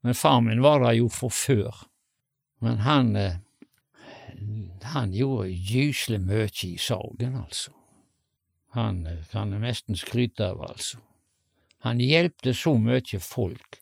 [0.00, 1.88] Men far min var der jo fra før.
[2.62, 3.40] Men han eh,
[4.82, 7.72] han gjorde gyselig mye i sorgen, altså.
[8.76, 11.00] Han eh, kan jeg nesten skryte av, altså.
[11.86, 13.80] Han hjelpte så mye folk.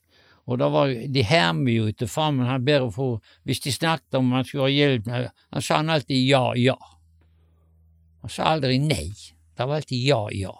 [0.48, 4.32] Og det var, de hermer jo etter far, han bare for Hvis de snakket om
[4.32, 5.10] han skulle ha hjelp,
[5.52, 6.78] han sa han alltid ja, ja.
[8.22, 9.12] Han sa aldri nei.
[9.56, 10.54] Det var alltid ja, ja.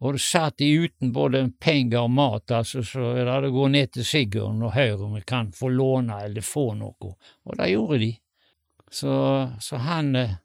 [0.00, 3.90] Og satt de uten både penger og mat, altså, så er det å gå ned
[3.92, 7.10] til Sigurd og høre om vi kan få låne eller få noe.
[7.44, 8.14] Og det gjorde de.
[8.90, 9.12] Så,
[9.60, 10.38] så han eh,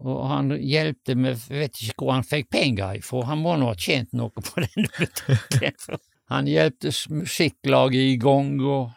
[0.00, 3.68] Og han hjelpte med Jeg vet ikke hvor han fikk penger ifra, han må nå
[3.68, 5.98] ha tjent noe på den butikken.
[6.30, 8.94] Han hjelpte musikklaget i gang, og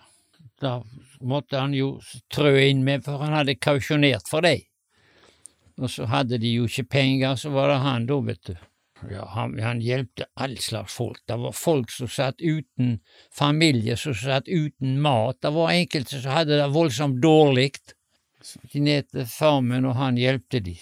[0.61, 0.77] da
[1.25, 1.95] måtte han jo
[2.31, 4.61] trø inn med, for han hadde kausjonert for dem.
[5.81, 8.53] Og så hadde de jo ikke penger, så var det han da, vet du.
[9.09, 11.21] Ja, han, han hjelpte all slags folk.
[11.25, 12.99] Det var folk som satt uten
[13.33, 15.39] familie, som satt uten mat.
[15.41, 17.71] Det var enkelte som hadde det voldsomt dårlig.
[18.41, 20.75] Kinete De ned til far min, og han hjelpte de.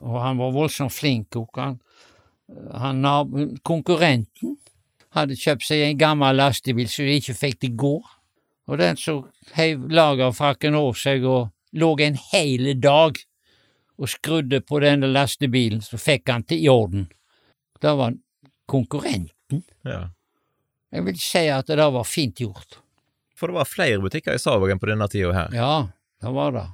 [0.00, 1.36] Og han var voldsomt flink.
[1.36, 1.78] Og han,
[2.72, 3.04] han,
[3.62, 4.56] konkurrenten
[5.16, 7.96] hadde kjøpt seg en gammel lastebil så de ikke fikk det gå.
[8.70, 9.24] Og den som
[9.56, 13.18] heiv lagerfrakken over seg og lå en hel dag
[14.00, 17.08] og skrudde på denne lastebilen, så fikk han til i orden.
[17.80, 18.14] Det var
[18.70, 19.62] konkurrenten.
[19.86, 20.10] Ja.
[20.92, 22.80] Jeg vil si at det der var fint gjort.
[23.38, 25.54] For det var flere butikker i Savågen på denne tida her.
[25.56, 25.72] Ja,
[26.20, 26.66] det var det.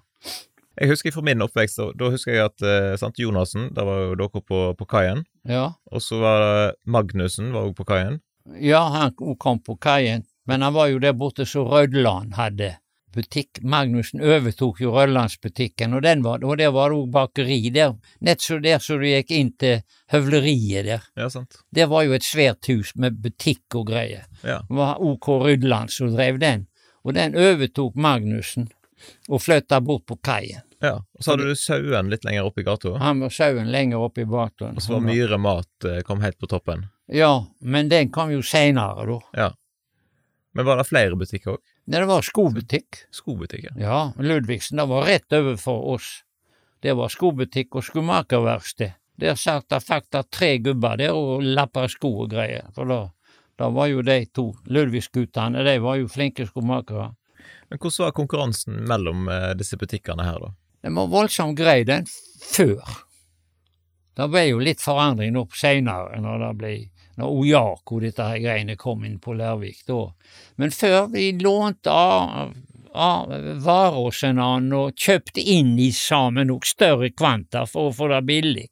[0.76, 4.02] Jeg husker fra min oppvekst, og da husker jeg at eh, sant, Jonassen, da var
[4.10, 5.22] jo dere på, på kaien.
[5.48, 8.18] Ja, Og så var det Magnussen var også på kaien.
[8.60, 12.74] ja han kom på kaien, men han var jo der borte så Rødland hadde
[13.16, 13.62] butikk.
[13.64, 17.58] Magnussen overtok jo Rødlandsbutikken, og, den var, og der var det òg bakeri.
[17.74, 21.08] Der, nett så der så du gikk inn til høvleriet der.
[21.18, 21.58] Ja, sant.
[21.74, 24.28] Det var jo et svært hus med butikk og greier.
[24.44, 24.60] Ja.
[24.68, 26.66] Det var OK Rydland som drev den,
[27.04, 28.70] og den overtok Magnussen
[29.28, 30.62] og flytta bort på kaien.
[30.80, 30.96] ja.
[31.16, 32.96] Og så hadde du Sauen litt lenger oppe i gata.
[33.00, 34.72] Han var sauen lenger oppe i gata.
[34.74, 36.86] Og så var Myhre Mat eh, kom helt på toppen.
[37.12, 39.20] Ja, men den kom jo seinere, da.
[39.36, 39.48] Ja.
[40.56, 41.62] Men var det flere butikker òg?
[41.86, 43.04] Nei, det var skobutikk.
[43.14, 43.98] Skobutikk, Ja, ja.
[44.18, 46.08] Ludvigsen, det var rett overfor oss.
[46.82, 48.96] Det var skobutikk og skomakerverksted.
[49.16, 52.66] Der satt det faktisk tre gubber der og lappa sko og greier.
[52.74, 52.98] For da,
[53.56, 57.12] da var jo de to Ludvigsguttene, de var jo flinke skomakere.
[57.70, 60.52] Men hvordan var konkurransen mellom eh, disse butikkene her, da?
[60.86, 62.06] Den var voldsomt grei, den,
[62.42, 62.82] før.
[64.16, 66.74] Det ble jo litt forandring nå seinere, når det ble
[67.16, 70.02] når Ojako, dette her greiene, kom inn på Lærvik da.
[70.60, 72.52] Men før vi lånte av,
[72.92, 73.32] av
[73.64, 78.22] varer en annen og kjøpte inn i sammen nok større kvanta for å få det
[78.28, 78.68] billig.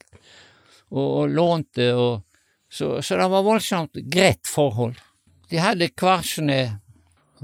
[0.92, 2.22] Og, og lånte og
[2.74, 4.96] så, så det var voldsomt greit forhold.
[5.50, 6.59] De hadde hver sine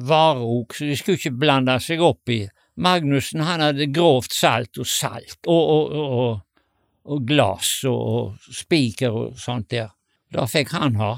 [0.00, 2.42] varer så de skulle ikke blande seg opp i.
[2.80, 6.74] Magnussen han hadde grovt salt og salt, og, og, og,
[7.12, 9.92] og glass og, og spiker og sånt der.
[10.30, 11.14] Det fikk han ha.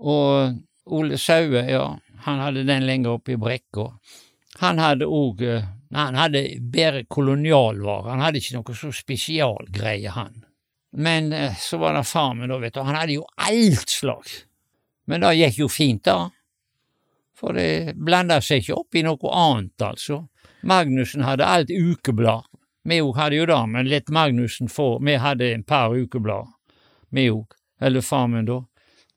[0.00, 0.56] Og
[0.90, 1.84] Ole Saue, ja,
[2.24, 3.92] han hadde den lenger oppe i brekka.
[4.60, 5.44] Han hadde òg
[5.90, 10.44] Han hadde bedre kolonialvarer, han hadde ikke noe så spesialgreie, han.
[10.94, 14.44] Men eh, så var det far min, da, vet du, han hadde jo alt slags.
[15.10, 16.30] Men det gikk jo fint, da.
[17.34, 20.20] For det blanda seg ikke opp i noe annet, altså.
[20.62, 22.46] Magnussen hadde alt ukeblad.
[22.86, 24.92] Vi òg hadde jo det, men litt Magnussen få.
[25.02, 26.54] Vi hadde en par ukeblad,
[27.10, 27.58] vi òg.
[27.80, 28.60] Eller far min, da.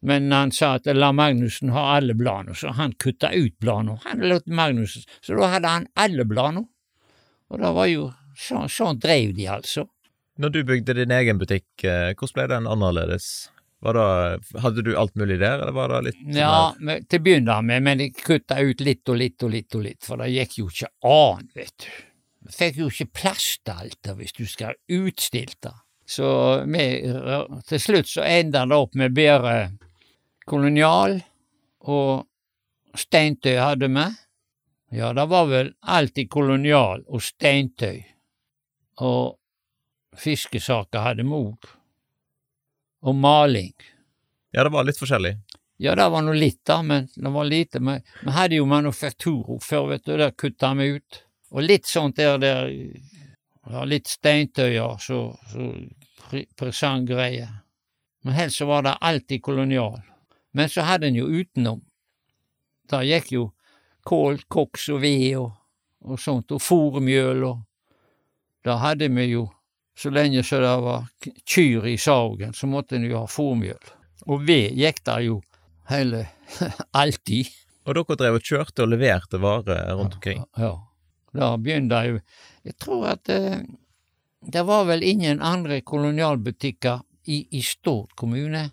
[0.04, 3.99] Men han sa at la Magnussen ha alle bladene, så han kutta ut bladene.
[4.04, 6.65] Han lot Magnussen, så da hadde han alle bladene.
[7.54, 9.88] Og det var jo sånn, sånn dreiv de, altså.
[10.41, 13.28] Når du bygde din egen butikk, eh, hvordan ble den annerledes?
[13.84, 17.58] Det, hadde du alt mulig der, eller var det litt Ja, men, til å begynne
[17.67, 20.58] med, men jeg kutta ut litt og litt og litt og litt, for det gikk
[20.62, 21.89] jo ikke an, vet du.
[22.47, 25.76] Jeg fikk jo ikke plass til alt det hvis du skal utstilt det.
[26.05, 26.27] Så
[26.67, 26.85] vi,
[27.67, 29.55] til slutt så enda det opp med bedre
[30.49, 31.21] kolonial,
[31.87, 34.07] og steintøy hadde vi.
[34.99, 38.03] Ja, det var vel alltid kolonial og steintøy,
[39.01, 39.39] og
[40.19, 41.71] fiskesaker hadde vi òg,
[43.07, 43.73] og maling.
[44.53, 45.37] Ja, det var litt forskjellig.
[45.81, 47.79] Ja, det var nå litt, da, men det var lite.
[47.83, 51.23] Men vi hadde jo manufaktur før, vet du, der kutta vi ut.
[51.53, 52.69] Og litt sånt der, der
[53.69, 55.69] ja, litt steintøy, ja, så, så
[56.60, 57.47] presang greie.
[58.23, 60.02] Men helst så var det alltid kolonial.
[60.52, 61.82] Men så hadde en jo utenom.
[62.89, 63.49] Der gikk jo
[64.04, 65.52] kål, koks og ved og,
[66.04, 67.62] og sånt, og fôrmjøl og
[68.63, 69.49] Da hadde vi jo,
[69.99, 71.10] så lenge så det var
[71.43, 73.89] kyr i saugen, så måtte en jo ha fôrmjøl.
[74.32, 75.41] Og ved gikk der jo
[75.89, 76.21] hele
[77.02, 77.52] alltid.
[77.84, 80.45] Og dere drev og kjørte og leverte varer rundt omkring.
[80.56, 80.69] Ja.
[80.69, 80.92] Ja.
[81.33, 82.21] Da begynte jeg
[82.63, 83.63] Jeg tror at eh,
[84.43, 88.69] det var vel ingen andre kolonialbutikker i, i Stord kommune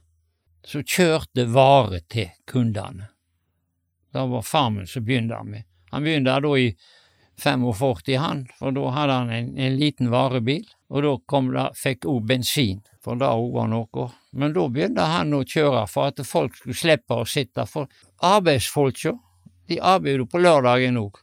[0.66, 3.08] som kjørte varer til kundene.
[4.12, 5.64] Det var farmen som begynte med.
[5.90, 6.68] Han begynte da i
[7.40, 12.04] 45, han, for da hadde han en, en liten varebil, og da kom det, fikk
[12.10, 14.06] òg bensin, for det òg var noe.
[14.36, 17.88] Men da begynte han å kjøre for at folk skulle slippe å sitte, for
[18.26, 19.14] arbeidsfolka,
[19.70, 21.22] de arbeider på lørdagen òg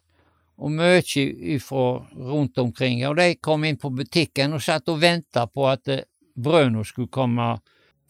[0.58, 3.04] og mye fra rundt omkring.
[3.08, 6.06] Og de kom inn på butikken og satt og venta på at eh,
[6.38, 7.58] brødene skulle komme,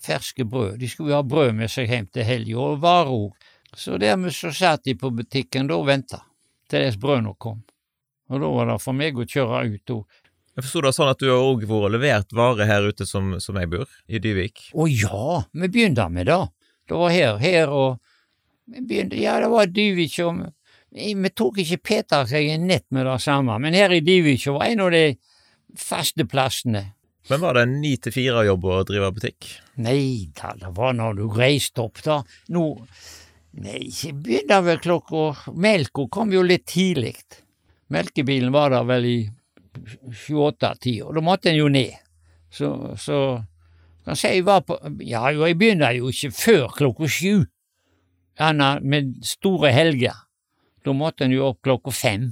[0.03, 0.77] ferske brød.
[0.79, 3.51] De skulle jo ha brød med seg hjem til helga, og varer.
[3.75, 6.21] Så dermed så satt de på butikken da og venta
[6.69, 7.63] til dess brødene kom.
[8.29, 10.23] Og da var det for meg å kjøre ut og
[10.57, 13.59] Jeg forsto det sånn at du har òg vært levert varer her ute som, som
[13.61, 14.71] jeg bor, i Dyvik.
[14.73, 16.39] Å ja, vi begynte med det.
[16.89, 17.99] Det var her, her og
[18.65, 20.39] vi begynte, Ja, det var Dyvik og
[20.95, 24.69] vi, tok ikke Peter seg en nett med det samme, men her i Dyvik var
[24.69, 25.03] en av de
[25.77, 26.83] faste plassene.
[27.27, 29.49] Men var det en ni til fire-jobb å drive butikk?
[29.83, 32.21] Nei da, det var når du reiste opp, da.
[32.55, 32.67] Nå
[33.57, 37.15] Nei, det begynner vel klokka Melka kom jo litt tidlig.
[37.89, 39.17] Melkebilen var der vel i
[40.13, 41.95] sju-åtte-ti, og da måtte en jo ned.
[42.53, 42.69] Så,
[43.01, 43.39] så
[44.05, 47.47] kan si jeg var på Ja, jo, jeg begynner jo ikke før klokka sju,
[48.37, 50.26] annet med store helger.
[50.87, 52.31] Da måtte en jo opp klokka fem.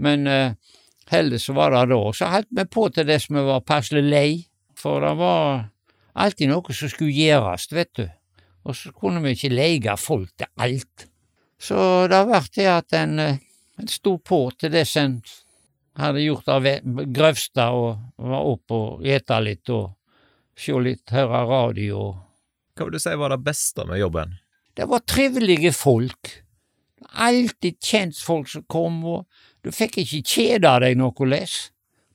[0.00, 0.52] Men eh,
[1.08, 2.12] Heller så var det da.
[2.12, 4.30] Så holdt vi på til dess vi var passelig lei,
[4.76, 5.68] for det var
[6.18, 8.04] alltid noe som skulle gjøres, vet du.
[8.68, 11.06] Og så kunne vi ikke leie folk til alt.
[11.58, 11.78] Så
[12.12, 13.38] det ble til at en, eh,
[13.80, 15.22] en sto på til dess en
[15.98, 16.66] hadde gjort av
[17.16, 19.94] grøvsta og var opp og ete litt og
[20.58, 22.02] se litt, høre radio.
[22.76, 24.36] Hva vil du si var det beste med jobben?
[24.76, 26.36] Det var trivelige folk.
[27.18, 29.26] Alltid kjentfolk som kom, og
[29.64, 31.54] du fikk ikke kjede deg noe les.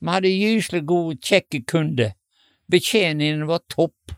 [0.00, 2.12] Vi hadde gyselig gode, kjekke kunder.
[2.70, 4.14] Betjeningen var topp.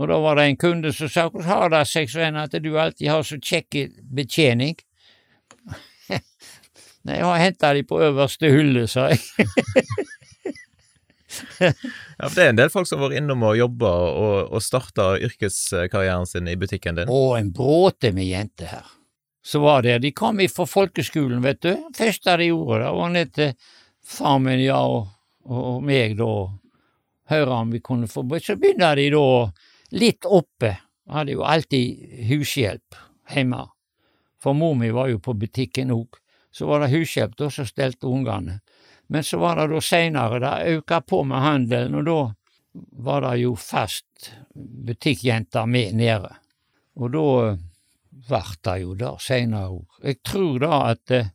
[0.00, 2.70] Og da var det en kunde som sa hvordan har det seg, Svein, at du
[2.80, 3.76] alltid har så kjekk
[4.16, 4.78] betjening?
[7.04, 9.20] Nei, jeg har henta de på øverste hylle, sa jeg.
[11.60, 11.72] ja,
[12.26, 15.12] for Det er en del folk som har vært innom og jobba og, og starta
[15.20, 17.12] yrkeskarrieren sin i butikken din?
[17.12, 18.88] Å, en bråte med jenter her.
[19.50, 21.72] Så var det, De kom fra folkeskolen, vet du.
[21.98, 23.54] Første de gjorde, det var ned til
[24.06, 25.08] far min, ja, og,
[25.50, 26.28] og meg, da,
[27.32, 29.24] høre om vi kunne få Så begynner de da
[29.98, 30.76] litt oppe.
[31.10, 32.94] Hadde jo alltid hushjelp
[33.34, 33.64] hjemme,
[34.38, 36.20] for mor mi var jo på butikken òg.
[36.54, 38.60] Så var det hushjelp da som stelte ungene.
[39.08, 42.20] Men så var det da seinere, det auka på med handelen, og da
[43.02, 46.30] var det jo fast butikkjenter med nede.
[46.94, 47.26] Og da
[48.30, 50.00] vart det jo der seinere òg.
[50.04, 51.30] Jeg tror da at eh,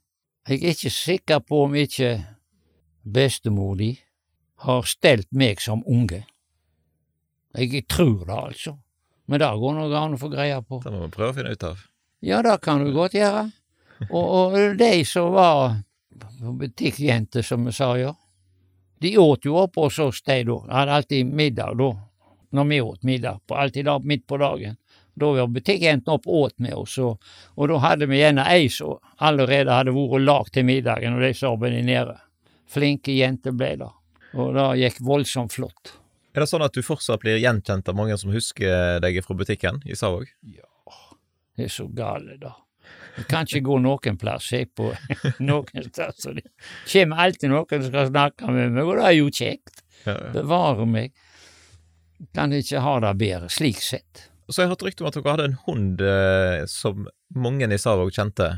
[0.46, 2.10] Jeg er ikke sikker på om ikke
[3.02, 3.96] bestemor di
[4.62, 6.22] har stelt meg som unge.
[7.58, 8.76] Jeg tror det, altså.
[9.26, 10.84] Men det går nok an å få greie på.
[10.84, 11.82] Det må vi prøve å finne ut av.
[12.22, 13.48] Ja, det kan du godt gjøre.
[14.10, 15.80] Og, og de som var
[16.62, 18.14] butikkjenter, som vi sa, ja.
[19.02, 20.60] De åt jo oppe hos oss, de da.
[20.70, 21.90] Hadde alltid middag da,
[22.56, 23.42] når vi åt middag.
[23.48, 24.78] På, alltid da midt på dagen.
[25.16, 27.22] Da var butikkjentene opp og åt med oss, og,
[27.56, 31.32] og da hadde vi gjerne ei som allerede hadde vært lagd til middagen, og de
[31.38, 32.18] så de nede.
[32.72, 33.92] Flinke jenter ble det.
[34.36, 35.94] Og det gikk voldsomt flott.
[36.36, 39.80] Er det sånn at du fortsatt blir gjenkjent av mange som husker deg fra butikken
[39.88, 40.28] i Savåg?
[40.52, 40.68] Ja,
[41.56, 42.58] det er så gale, da.
[43.16, 44.90] Jeg kan ikke gå noen plass, jeg, på
[45.48, 46.20] noen sted.
[46.36, 46.44] Det
[46.92, 49.84] kommer alltid noen som skal snakke med meg, og det er jo kjekt.
[50.36, 51.16] Bevare meg.
[52.36, 54.28] Kan ikke ha det bedre, slik sett.
[54.50, 57.82] Så jeg har hørt rykte om at dere hadde en hund eh, som mange i
[57.82, 58.52] Savåg kjente.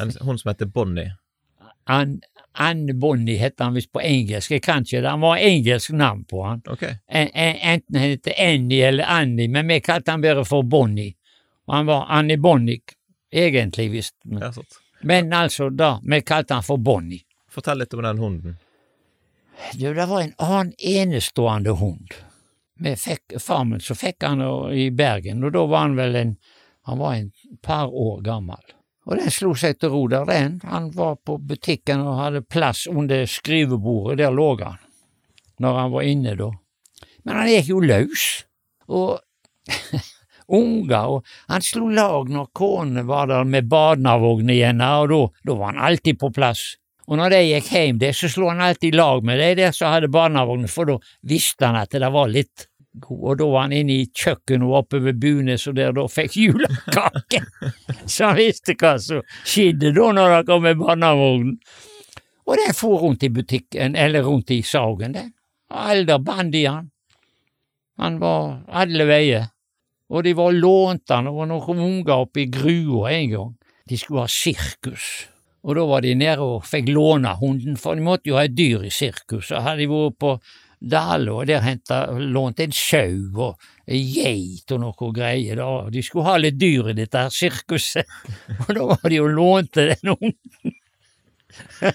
[0.00, 1.16] En hund som heter Bonnie.
[1.90, 2.20] An
[2.52, 6.24] Anne Bonnie heter han visst på engelsk, jeg kan ikke det, han var engelsk navn
[6.28, 6.60] på han.
[6.68, 6.98] Okay.
[7.08, 11.14] En, en, enten han heter Annie eller Annie, men vi kalte han bare for Bonnie.
[11.66, 12.82] Og han var Annie Bonnie,
[13.32, 14.16] egentlig visst.
[14.24, 14.52] Men,
[15.00, 17.24] men altså, da, vi kalte han for Bonnie.
[17.48, 18.60] Fortell litt om den hunden.
[19.72, 22.12] Du, det var en annen enestående hund.
[22.82, 24.42] Vi fikk, Farmen så fikk han
[24.74, 26.36] i Bergen, og da var han vel en,
[26.88, 27.28] han var en
[27.62, 28.62] par år gammel.
[29.06, 30.60] Og den slo seg til ro der, den.
[30.70, 34.78] Han var på butikken og hadde plass under skrivebordet, der lå han,
[35.62, 36.50] når han var inne da.
[37.22, 38.26] Men han gikk jo løs,
[38.90, 39.22] og
[40.58, 45.72] unger, og han slo lag når konene var der med badnavogn igjen, og da, var
[45.72, 46.72] han alltid på plass.
[47.10, 49.90] Og når de gikk hjem der, så slo han alltid lag med de der som
[49.90, 52.68] hadde barnevogn, for da visste han at det var litt
[53.08, 57.40] og da var han inne i kjøkkenet oppe ved Bunes og der da fikk julekake.
[58.12, 61.56] Så han visste hva som skjedde da når det kom med barnevognen.
[62.42, 65.30] Og den for rundt i butikken, eller rundt i Sagen, den.
[65.70, 66.90] Alder bandian.
[67.98, 69.46] Han Han var alle veier.
[70.10, 73.52] Og de var lånt han, og noen unger oppe i grua en gang.
[73.88, 75.28] De skulle ha sirkus.
[75.62, 78.56] Og da var de nede og fikk låne hunden, for de måtte jo ha et
[78.56, 79.52] dyr i sirkus.
[79.52, 80.34] Og hadde de vært på
[80.82, 85.60] Dale, og der henta lånte en sau og ei geit og noe greier.
[85.60, 85.68] Da.
[85.94, 88.08] De skulle ha litt dyr i dette her sirkuset,
[88.66, 90.34] og da var de jo lånte den noen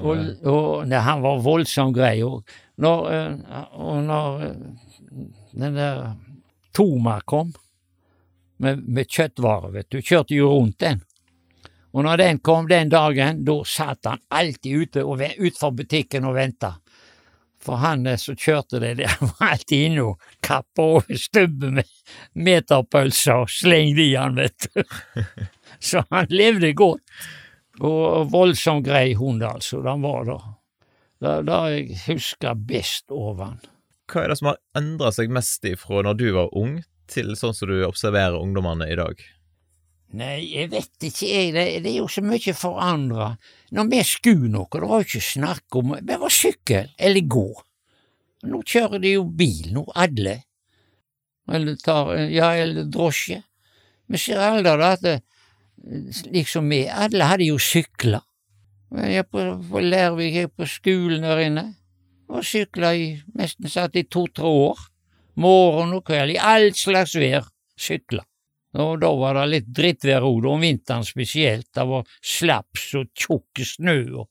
[0.00, 2.22] og, og nei, han var voldsom grei.
[2.24, 2.42] Og
[2.82, 4.54] når, eh, og når eh,
[5.58, 6.02] den der
[6.74, 7.52] Toma kom
[8.62, 11.02] med, med kjøttvarer, vet du, kjørte jo rundt den.
[11.96, 16.36] Og når den kom den dagen, da satt han alltid ute og, utenfor butikken og
[16.36, 16.76] venta.
[17.68, 21.90] For han som kjørte det det var alltid inne og kappa over stubben med
[22.32, 24.80] meterpølser og slengte i han, vet du.
[25.90, 27.02] Så han levde godt.
[27.84, 29.82] Og voldsomt grei hund, altså.
[29.84, 30.32] Den var.
[31.20, 33.60] Det er det jeg husker best over han.
[34.08, 37.54] Hva er det som har endra seg mest ifra når du var ung, til sånn
[37.54, 39.20] som du observerer ungdommene i dag?
[40.16, 41.48] Nei, jeg vet ikke, jeg.
[41.52, 43.32] Det, det er jo så mye forandra.
[43.76, 47.48] Når vi skulle noe, det var jo ikke snakk om Det var sykkel eller gå.
[48.48, 50.38] Nå kjører de jo bil, nå, alle.
[51.52, 53.42] Eller tar, ja, eller drosje.
[54.08, 55.18] Vi ser alle da at det,
[56.32, 58.24] liksom vi, alle hadde jo sykler.
[59.04, 61.66] Jeg på, på Lærvik, jeg på skolen der inne,
[62.32, 64.80] og sykla i nesten satt i to-tre år.
[65.38, 67.46] Morgen og kveld, i all slags vær,
[67.78, 68.24] sykla.
[68.76, 71.70] Og da var det litt drittvær òg, om vinteren spesielt.
[71.72, 74.28] Det var slaps og tjukk snø, og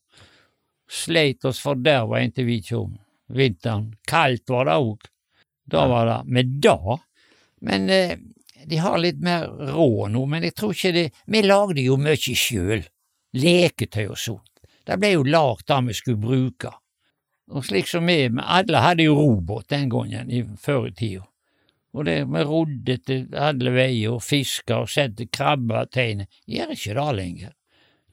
[0.87, 2.95] sleit oss forderva inntil vi kom
[3.33, 3.89] Vinteren.
[4.07, 5.07] Kaldt var det òg.
[5.67, 6.77] Da var det med da
[7.59, 8.15] Men eh,
[8.65, 12.35] de har litt mer råd nå, men jeg tror ikke det Vi lagde jo mye
[12.35, 12.85] sjøl.
[13.35, 14.53] Leketøy og sånt.
[14.87, 16.71] Det ble jo lagd det vi skulle bruke.
[17.51, 21.26] Og slik som vi, alle hadde jo robåt den gangen, i, før i tida.
[21.97, 26.27] Og det, vi rodde til alle veier og fiska og sendte krabber og krabbeteiner.
[26.45, 27.53] Gjør ikke det lenger.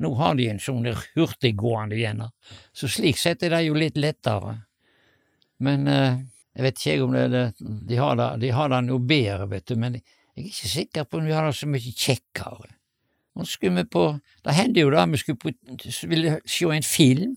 [0.03, 2.25] Nå har de en sånn hurtiggående igjen,
[2.75, 4.57] så slik sett er det jo litt lettere.
[5.63, 6.17] Men eh,
[6.55, 9.69] jeg vet ikke om det, det de, har det, de har det noe bedre, vet
[9.71, 12.73] du, men jeg er ikke sikker på om de har det så mye kjekkere.
[13.35, 14.05] Nå skulle vi på,
[14.45, 15.53] Det hendte jo da vi skulle på,
[16.11, 17.37] ville se en film.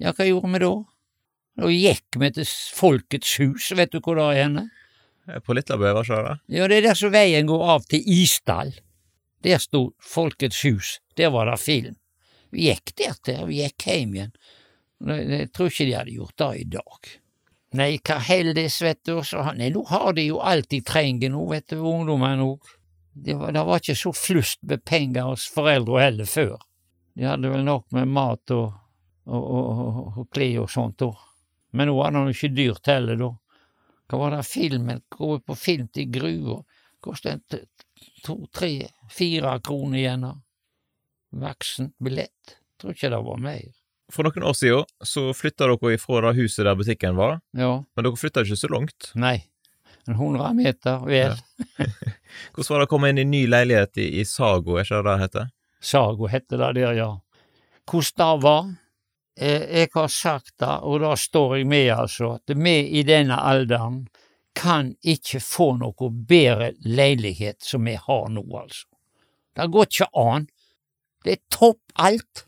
[0.00, 0.72] Ja, hva gjorde vi da?
[1.60, 4.66] Da gikk vi til Folkets hus, vet du hvor det er henne?
[5.46, 6.38] På Litlabø, var ikke?
[6.50, 8.72] Ja, det er der som veien går av til Isdal.
[9.42, 11.96] Der sto Folkets hus, der var det film.
[12.52, 14.32] Vi gikk der til, vi gikk hjem igjen.
[15.02, 17.12] Jeg tror ikke de hadde gjort det i dag.
[17.78, 21.46] Nei, hva heldes, vet du, så nei, nå har de jo alt de trenger nå,
[21.48, 22.74] vet du, ungdommen òg.
[23.12, 26.60] Det, det var ikke så flust med penger hos foreldre heller før.
[27.16, 28.76] De hadde vel nok med mat og,
[29.28, 31.16] og, og, og, klær og sånt òg.
[31.72, 33.30] Men nå det jo ikke dyrt heller, da.
[34.12, 36.58] Hva var det filmen, gå på film til Grua,
[37.00, 37.54] kostet
[38.26, 40.26] to, tre, fire kroner igjen.
[41.32, 42.58] Voksen billett.
[42.80, 43.62] Tror ikke det var mer.
[44.12, 48.04] For noen år siden så flytta dere ifra det huset der butikken var, Ja, men
[48.04, 49.12] dere flytta ikke så langt.
[49.16, 49.38] nei.
[50.10, 51.36] En hundre meter, vel.
[52.52, 55.06] Hvordan var det å komme inn i ny leilighet i, i Sago, er ikke det
[55.06, 55.50] det heter?
[55.80, 57.10] Sago heter det der, ja.
[57.86, 58.66] Hvordan det var?
[59.36, 63.38] Eh, jeg har sagt det, og da står jeg med, altså, at vi i denne
[63.40, 64.04] alderen
[64.54, 68.88] kan ikke få noe bedre leilighet som vi har nå, altså.
[69.56, 70.48] Det går ikke an.
[71.24, 72.46] Det er topp alt.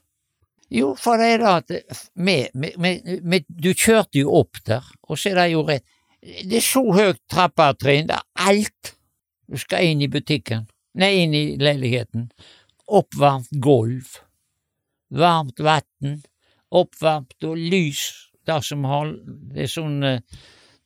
[0.73, 5.43] Jo, for det er det at vi, Du kjørte jo opp der, og så er
[5.43, 5.85] det jo rett
[6.25, 8.95] Det er så høyt trappetrinn, det er alt.
[9.45, 10.65] Du skal inn i butikken,
[10.97, 12.31] nei, inn i leiligheten.
[12.89, 14.17] Oppvarmt gulv,
[15.13, 16.23] varmt vann,
[16.75, 18.05] oppvarmt og lys,
[18.45, 19.15] det som har
[19.55, 20.21] Det er sånn eh,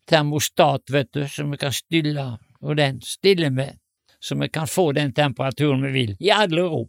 [0.08, 2.26] termostat, vet du, som vi kan stille,
[2.62, 3.66] og den stiller vi,
[4.20, 6.88] så vi kan få den temperaturen vi vil, i alle rom.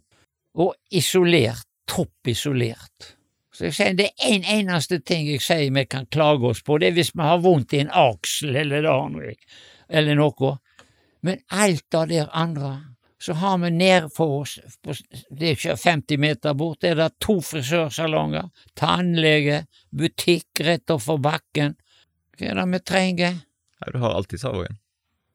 [0.54, 3.14] Og isolert, toppisolert.
[3.52, 6.78] Så jeg sier, det er en eneste ting jeg sier vi kan klage oss på,
[6.78, 8.86] det er hvis vi har vondt i en aksel eller
[9.88, 10.52] eller noe.
[11.26, 12.89] Men alt av det andre,
[13.22, 14.94] så har vi nede for oss, på,
[15.30, 18.48] det er ikke 50 meter bort, er det to frisørsalonger,
[18.78, 21.74] tannlege, butikk rett overfor bakken.
[22.38, 23.36] Hva er det vi trenger?
[23.80, 24.78] Ja, du har alltid Savogen.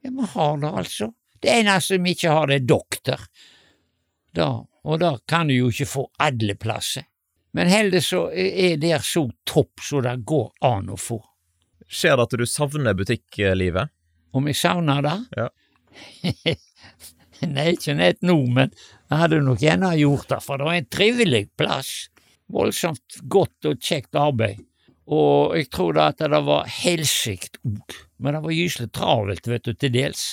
[0.01, 1.11] Ja, vi har det altså.
[1.41, 3.27] Det eneste vi ikke har, det er doktor.
[4.33, 7.05] Da, og da kan du jo ikke få alle plasser.
[7.53, 11.21] Men heller så er det så topp så det går an å få.
[11.85, 13.93] Skjer det at du savner butikklivet?
[14.35, 15.19] Om jeg savner det?
[15.37, 15.51] Ja.
[17.55, 18.71] Nei, ikke nett nå, men
[19.09, 21.91] jeg hadde nok gjerne gjort det, for det var en trivelig plass.
[22.53, 24.61] Voldsomt godt og kjekt arbeid.
[25.05, 29.73] Og jeg tror at det var helsikt òg, men det var gyselig travelt, vet du,
[29.73, 30.23] til dels.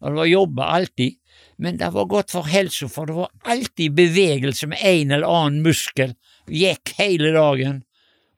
[0.00, 1.16] Og det var jobba alltid,
[1.60, 5.64] men det var godt for helsa, for det var alltid bevegelse med en eller annen
[5.66, 6.14] muskel,
[6.48, 7.82] gikk hele dagen,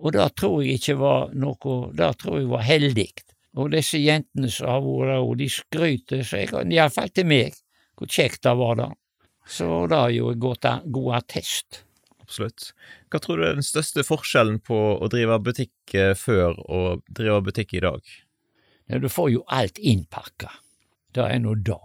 [0.03, 3.11] og det tror jeg ikke var noe, det tror jeg var heldig.
[3.61, 7.62] Og disse jentene som har vært der, de skryter, så jeg, iallfall til meg,
[8.03, 8.91] hvor kjekt det var da.
[9.47, 11.83] Så det er jo en god, attest.
[12.23, 12.73] Absolutt.
[13.11, 17.75] Hva tror du er den største forskjellen på å drive butikk før og drive butikk
[17.79, 18.03] i dag?
[18.91, 20.51] Ja, du får jo alt innpakka.
[21.15, 21.79] Det er nå da.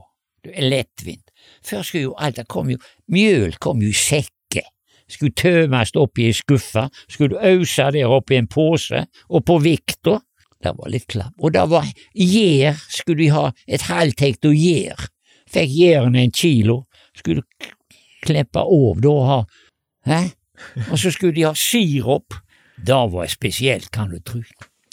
[0.44, 1.34] Det er lettvint.
[1.66, 2.80] Før skulle jo alt, det kom jo,
[3.12, 4.70] mjøl kom jo i sekker.
[5.08, 10.18] Skulle tømmes oppi ei skuffe, skulle ause der oppi en pose, og på vikta.
[10.64, 11.36] Det var litt klamt.
[11.40, 15.08] Og det var gjær, skulle vi ha et halvt og gjær.
[15.48, 16.82] Fikk gjæren en kilo,
[17.16, 17.44] skulle
[18.26, 19.40] klippe av da og ha,
[20.08, 20.22] hæ?
[20.92, 22.34] Og så skulle de ha sirup.
[22.78, 24.42] Det var spesielt, kan du tru.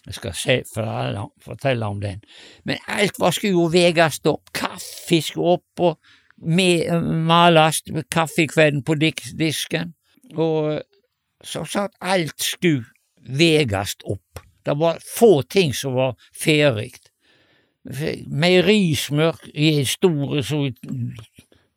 [0.06, 0.56] Jeg skal se,
[1.44, 2.20] fortelle om den.
[2.64, 4.52] Men alt var skulle jo veies opp.
[4.52, 5.98] Kaffe skulle opp og
[7.28, 7.82] males
[8.12, 9.94] kaffekvelden på disken.
[10.36, 10.82] Og
[11.44, 12.84] så satt alt skulle
[13.24, 14.44] veies opp.
[14.64, 16.92] Det var få ting som var ferdig.
[17.84, 20.62] Meierismør i ei store så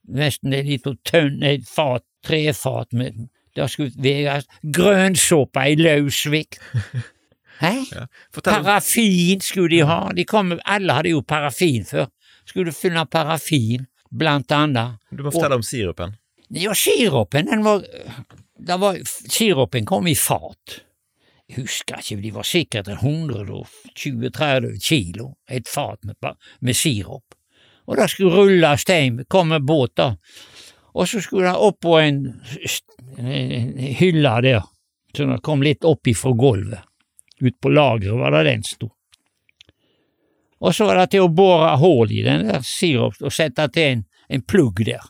[0.07, 3.27] nesten ei lita tønn, et fat, trefat med
[3.57, 6.59] Det skulle være grønnsåpe i løsvik.
[7.63, 7.73] Hæ?
[7.91, 8.05] Ja.
[8.43, 10.11] Parafin skulle de ha.
[10.13, 12.05] De kom, alle hadde jo parafin før.
[12.45, 15.01] Skulle finne parafin, blant annet.
[15.09, 16.13] Du må fortelle om sirupen.
[16.53, 17.81] Ja, sirupen, den var,
[18.77, 20.83] var Sirupen kom i fat.
[21.47, 26.15] Jeg husker ikke, de var sikkert 120-30 kilo, et fat med,
[26.59, 27.37] med sirup.
[27.87, 30.09] Og det skulle rulles hjem, kom en båt da,
[30.97, 32.19] og så skulle det opp på en,
[33.21, 34.65] en hylle der,
[35.15, 36.83] så det kom litt opp ifra gulvet.
[37.39, 38.89] Ut på lageret var det den sto.
[40.57, 43.91] Og så var det til å bore hull i den der sirup og sette til
[43.91, 44.01] en,
[44.33, 45.05] en plugg der.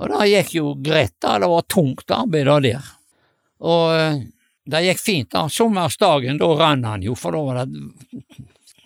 [0.00, 1.38] Og det gikk jo greit, da.
[1.40, 2.90] Det var tungt arbeid der.
[3.64, 4.20] Og eh,
[4.70, 5.30] det gikk fint.
[5.30, 5.48] da.
[5.48, 7.84] Sommersdagen, da rann han jo, for da var det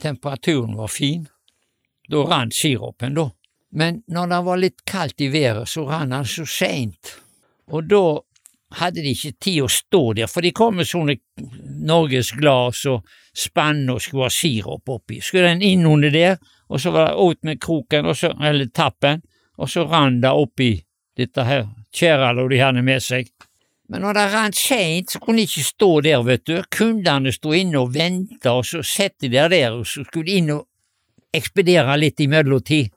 [0.03, 1.29] Temperaturen var fin.
[2.09, 3.31] Da rant sirupen, da.
[3.73, 7.15] Men når det var litt kaldt i været, så rann han så seint.
[7.73, 8.05] Og da
[8.79, 11.17] hadde de ikke tid å stå der, for de kom med sånne
[11.89, 15.21] norgesglass og spann og skulle ha sirup oppi.
[15.23, 16.37] Skulle den inn under der,
[16.69, 19.23] og så var det ut med kroken, så, eller tappen,
[19.57, 20.75] og så rann det oppi
[21.17, 23.31] dette her kjerralet de hadde med seg.
[23.95, 26.57] Men når det rant seint, så kunne de ikke stå der, vet du.
[26.75, 30.41] Kundene sto inne og venta, og så satt de der der, og så skulle de
[30.41, 30.65] inn og
[31.31, 32.91] ekspedere litt i mellomtid.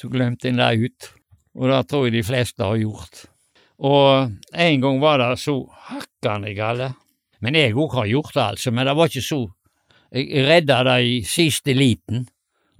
[0.00, 1.10] Så glemte en det ut,
[1.60, 3.22] og det tror jeg de fleste har gjort.
[3.84, 4.32] Og
[4.64, 5.58] en gang var det så
[5.92, 6.94] hakkande gale.
[7.44, 9.42] Men jeg òg har gjort det, altså, men det var ikke så
[10.10, 12.24] Jeg redda det i siste liten.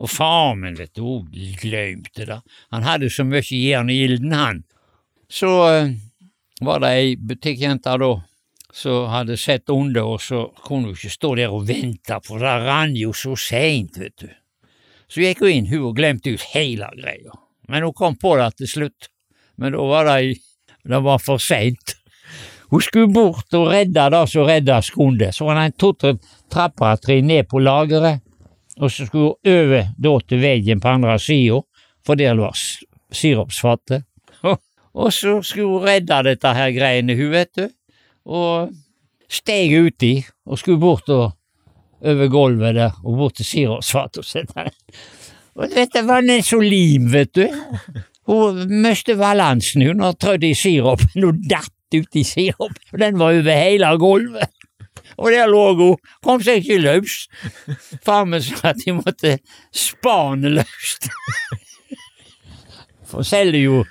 [0.01, 1.29] Og faren min, vet du, òg
[1.61, 2.41] glemte det.
[2.73, 4.65] Han hadde så mye jern i ilden, han.
[5.29, 5.93] Så eh,
[6.61, 8.11] var det ei butikkjente da
[8.73, 12.57] som hadde sett under, og så kunne hun ikke stå der og vente, for det
[12.65, 14.29] rann jo så seint, vet du.
[15.11, 17.35] Så gikk hun inn, hun og glemte ut hele greia.
[17.71, 19.09] Men hun kom på det til slutt.
[19.59, 20.37] Men da var det,
[20.87, 21.97] det var for seint.
[22.71, 25.33] Hun skulle bort og redde det som reddes kunne.
[25.35, 26.13] Så var det en to-tre
[26.53, 28.23] trappetrinn ned på lageret,
[28.79, 31.59] og så skulle hun over da til veggen på andre sida,
[32.07, 32.55] for der var
[33.11, 34.07] sirupsfatet.
[34.95, 37.69] Og så skulle hun redde dette her greiene, hun, vet du,
[38.27, 38.73] og
[39.31, 40.15] steg uti
[40.47, 41.31] og skulle bort og
[42.01, 44.75] over gulvet der og bort til Sirosfatet og sette det.
[45.61, 47.45] Og dette var en så lim, vet du.
[48.31, 52.77] Hun mistet balansen hun og trødde i sirupen og datt uti sirup.
[52.93, 54.53] Og den var over hele gulvet.
[55.19, 57.27] Og der lå hun, kom seg ikke løs.
[58.05, 59.37] Far min sa at de måtte
[59.75, 61.11] spane løst.
[63.11, 63.83] For selger jo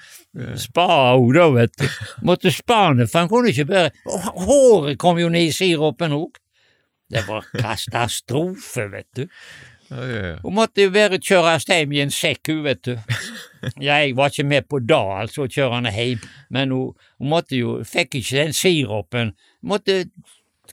[0.58, 1.88] spara hun da, vet du.
[2.28, 3.90] Måtte spane, for han kunne ikke bare
[4.46, 6.38] Håret kom jo ned i sirupen òg.
[7.10, 9.26] Det var katastrofe, vet du.
[9.90, 10.36] Ja, ja, ja.
[10.44, 12.94] Hun måtte jo bare kjøres hjem i en sekk, hun, vet du.
[13.90, 17.58] Jeg var ikke med på det, altså, å kjøre henne hjem, men hun, hun måtte
[17.58, 19.34] jo, fikk ikke den sirupen.
[19.66, 20.04] Måtte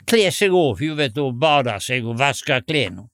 [0.04, 3.08] kle seg av, hun vet du, og bade seg og vaske klærne.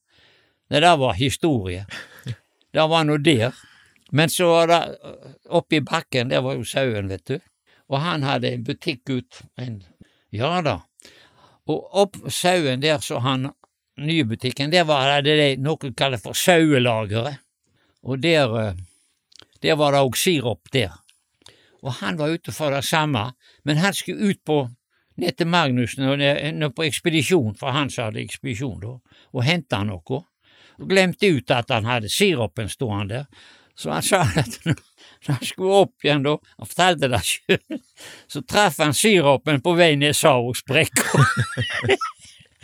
[0.73, 1.87] Det der var historie.
[2.73, 3.53] Det var nå der.
[4.13, 4.81] Men så var det
[5.49, 7.39] oppe i bakken, der var jo sauen, vet du.
[7.89, 9.79] Og han hadde en butikk ut, en,
[10.33, 10.83] ja da.
[11.73, 13.49] Og opp sauen der så han
[13.97, 17.41] nye butikken, der var det det noe kaller for sauelageret.
[18.03, 18.75] Og der, eh,
[19.63, 20.93] der var det òg sirup der.
[21.83, 23.33] Og han var ute for det samme,
[23.65, 24.69] men han skulle ut på
[25.17, 28.99] ned til Magnussen og ned på ekspedisjon, for han sa hadde ekspedisjon da,
[29.33, 30.23] og hente noe.
[30.81, 33.27] Og glemte ut at han hadde sirupen stående der.
[33.83, 37.81] Så han sa at når han skulle opp igjen da, han fortalte det sjøl,
[38.31, 41.27] så traff han sirupen på vei ned Sarosbrekka.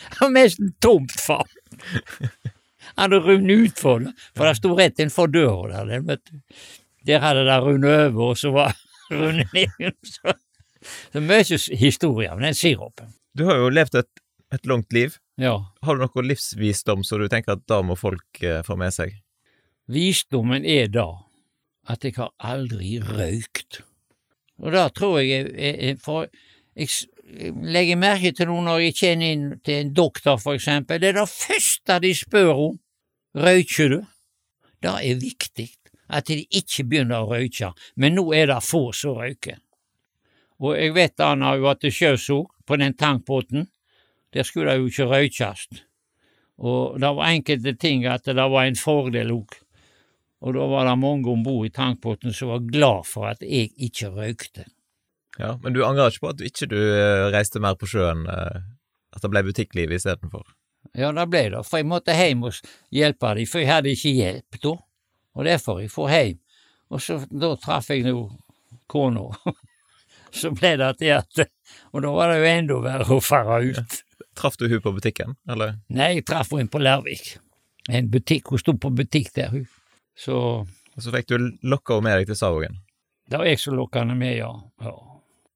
[0.08, 2.28] Det var nesten tomt for han.
[2.94, 6.00] Han hadde rundet utfor det, for det sto rett innenfor døra der.
[6.06, 6.38] vet du.
[7.06, 9.98] Der hadde det rundet over, og så var det rundet ned.
[10.06, 10.32] Så,
[11.12, 13.12] så mye historie om den sirupen.
[13.36, 14.22] Du har jo levd et,
[14.54, 15.18] et langt liv.
[15.38, 15.58] Ja.
[15.84, 19.18] Har du noe livsvisdom som du tenker at da må folk eh, få med seg?
[19.88, 21.08] Visdommen er da
[21.88, 23.80] at jeg har aldri røykt.
[24.60, 26.26] Og det tror jeg er, for
[26.76, 31.00] jeg legger merke til noe når jeg kjenner inn til en doktor, for eksempel.
[31.00, 32.76] Det er det første de spør om.
[33.38, 33.98] Røyker du?
[34.82, 35.68] Det er viktig
[36.08, 39.58] at de ikke begynner å røyke, men nå er det få som røyker.
[40.64, 43.68] Og jeg vet han har jo vært til sjøs òg, på den tankbåten.
[44.34, 45.66] Der skulle det jo ikke røykes.
[46.58, 49.54] Og det var enkelte ting at det var en fordel òg.
[50.44, 53.72] Og da var det mange om bord i tankbåten som var glad for at jeg
[53.88, 54.66] ikke røykte.
[55.38, 58.24] Ja, Men du angrer ikke på at du ikke du eh, reiste mer på sjøen?
[58.30, 58.60] eh,
[59.14, 60.44] At det ble butikkliv istedenfor?
[60.94, 62.58] Ja, det ble det, for jeg måtte hjem og
[62.94, 64.74] hjelpe dem, for jeg hadde ikke hjelp da.
[65.38, 66.38] Og derfor jeg for hjem.
[66.90, 68.14] Og så da traff jeg nå
[68.90, 69.26] kona.
[70.38, 71.42] så ble det til at
[71.92, 73.98] Og da var det jo enda verre å fare ut.
[74.38, 75.76] Traff du hun på butikken, eller?
[75.90, 77.34] Nei, jeg traff henne på Lærvik.
[77.90, 79.66] En butikk, hun sto på butikk der, hun.
[80.18, 80.36] Så
[80.96, 82.78] Og så fikk du lokka med deg til Savogen.
[83.30, 84.50] det var jeg som lokka henne med, ja.
[84.82, 84.94] ja.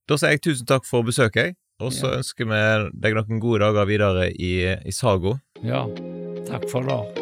[0.08, 1.56] Da sier jeg tusen takk for besøket.
[1.80, 2.18] Og så Ja.
[2.20, 4.52] ønsker vi deg noen gode dager videre i,
[4.86, 5.38] i Sago.
[5.64, 5.86] Ja,
[6.46, 7.21] takk for det.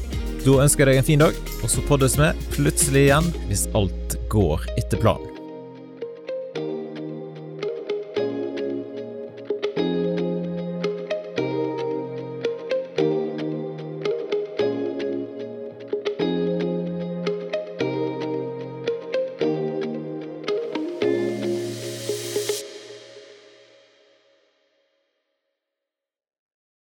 [0.41, 4.15] Da ønsker jeg deg en fin dag, og så poddes vi plutselig igjen hvis alt
[4.33, 5.30] går etter planen.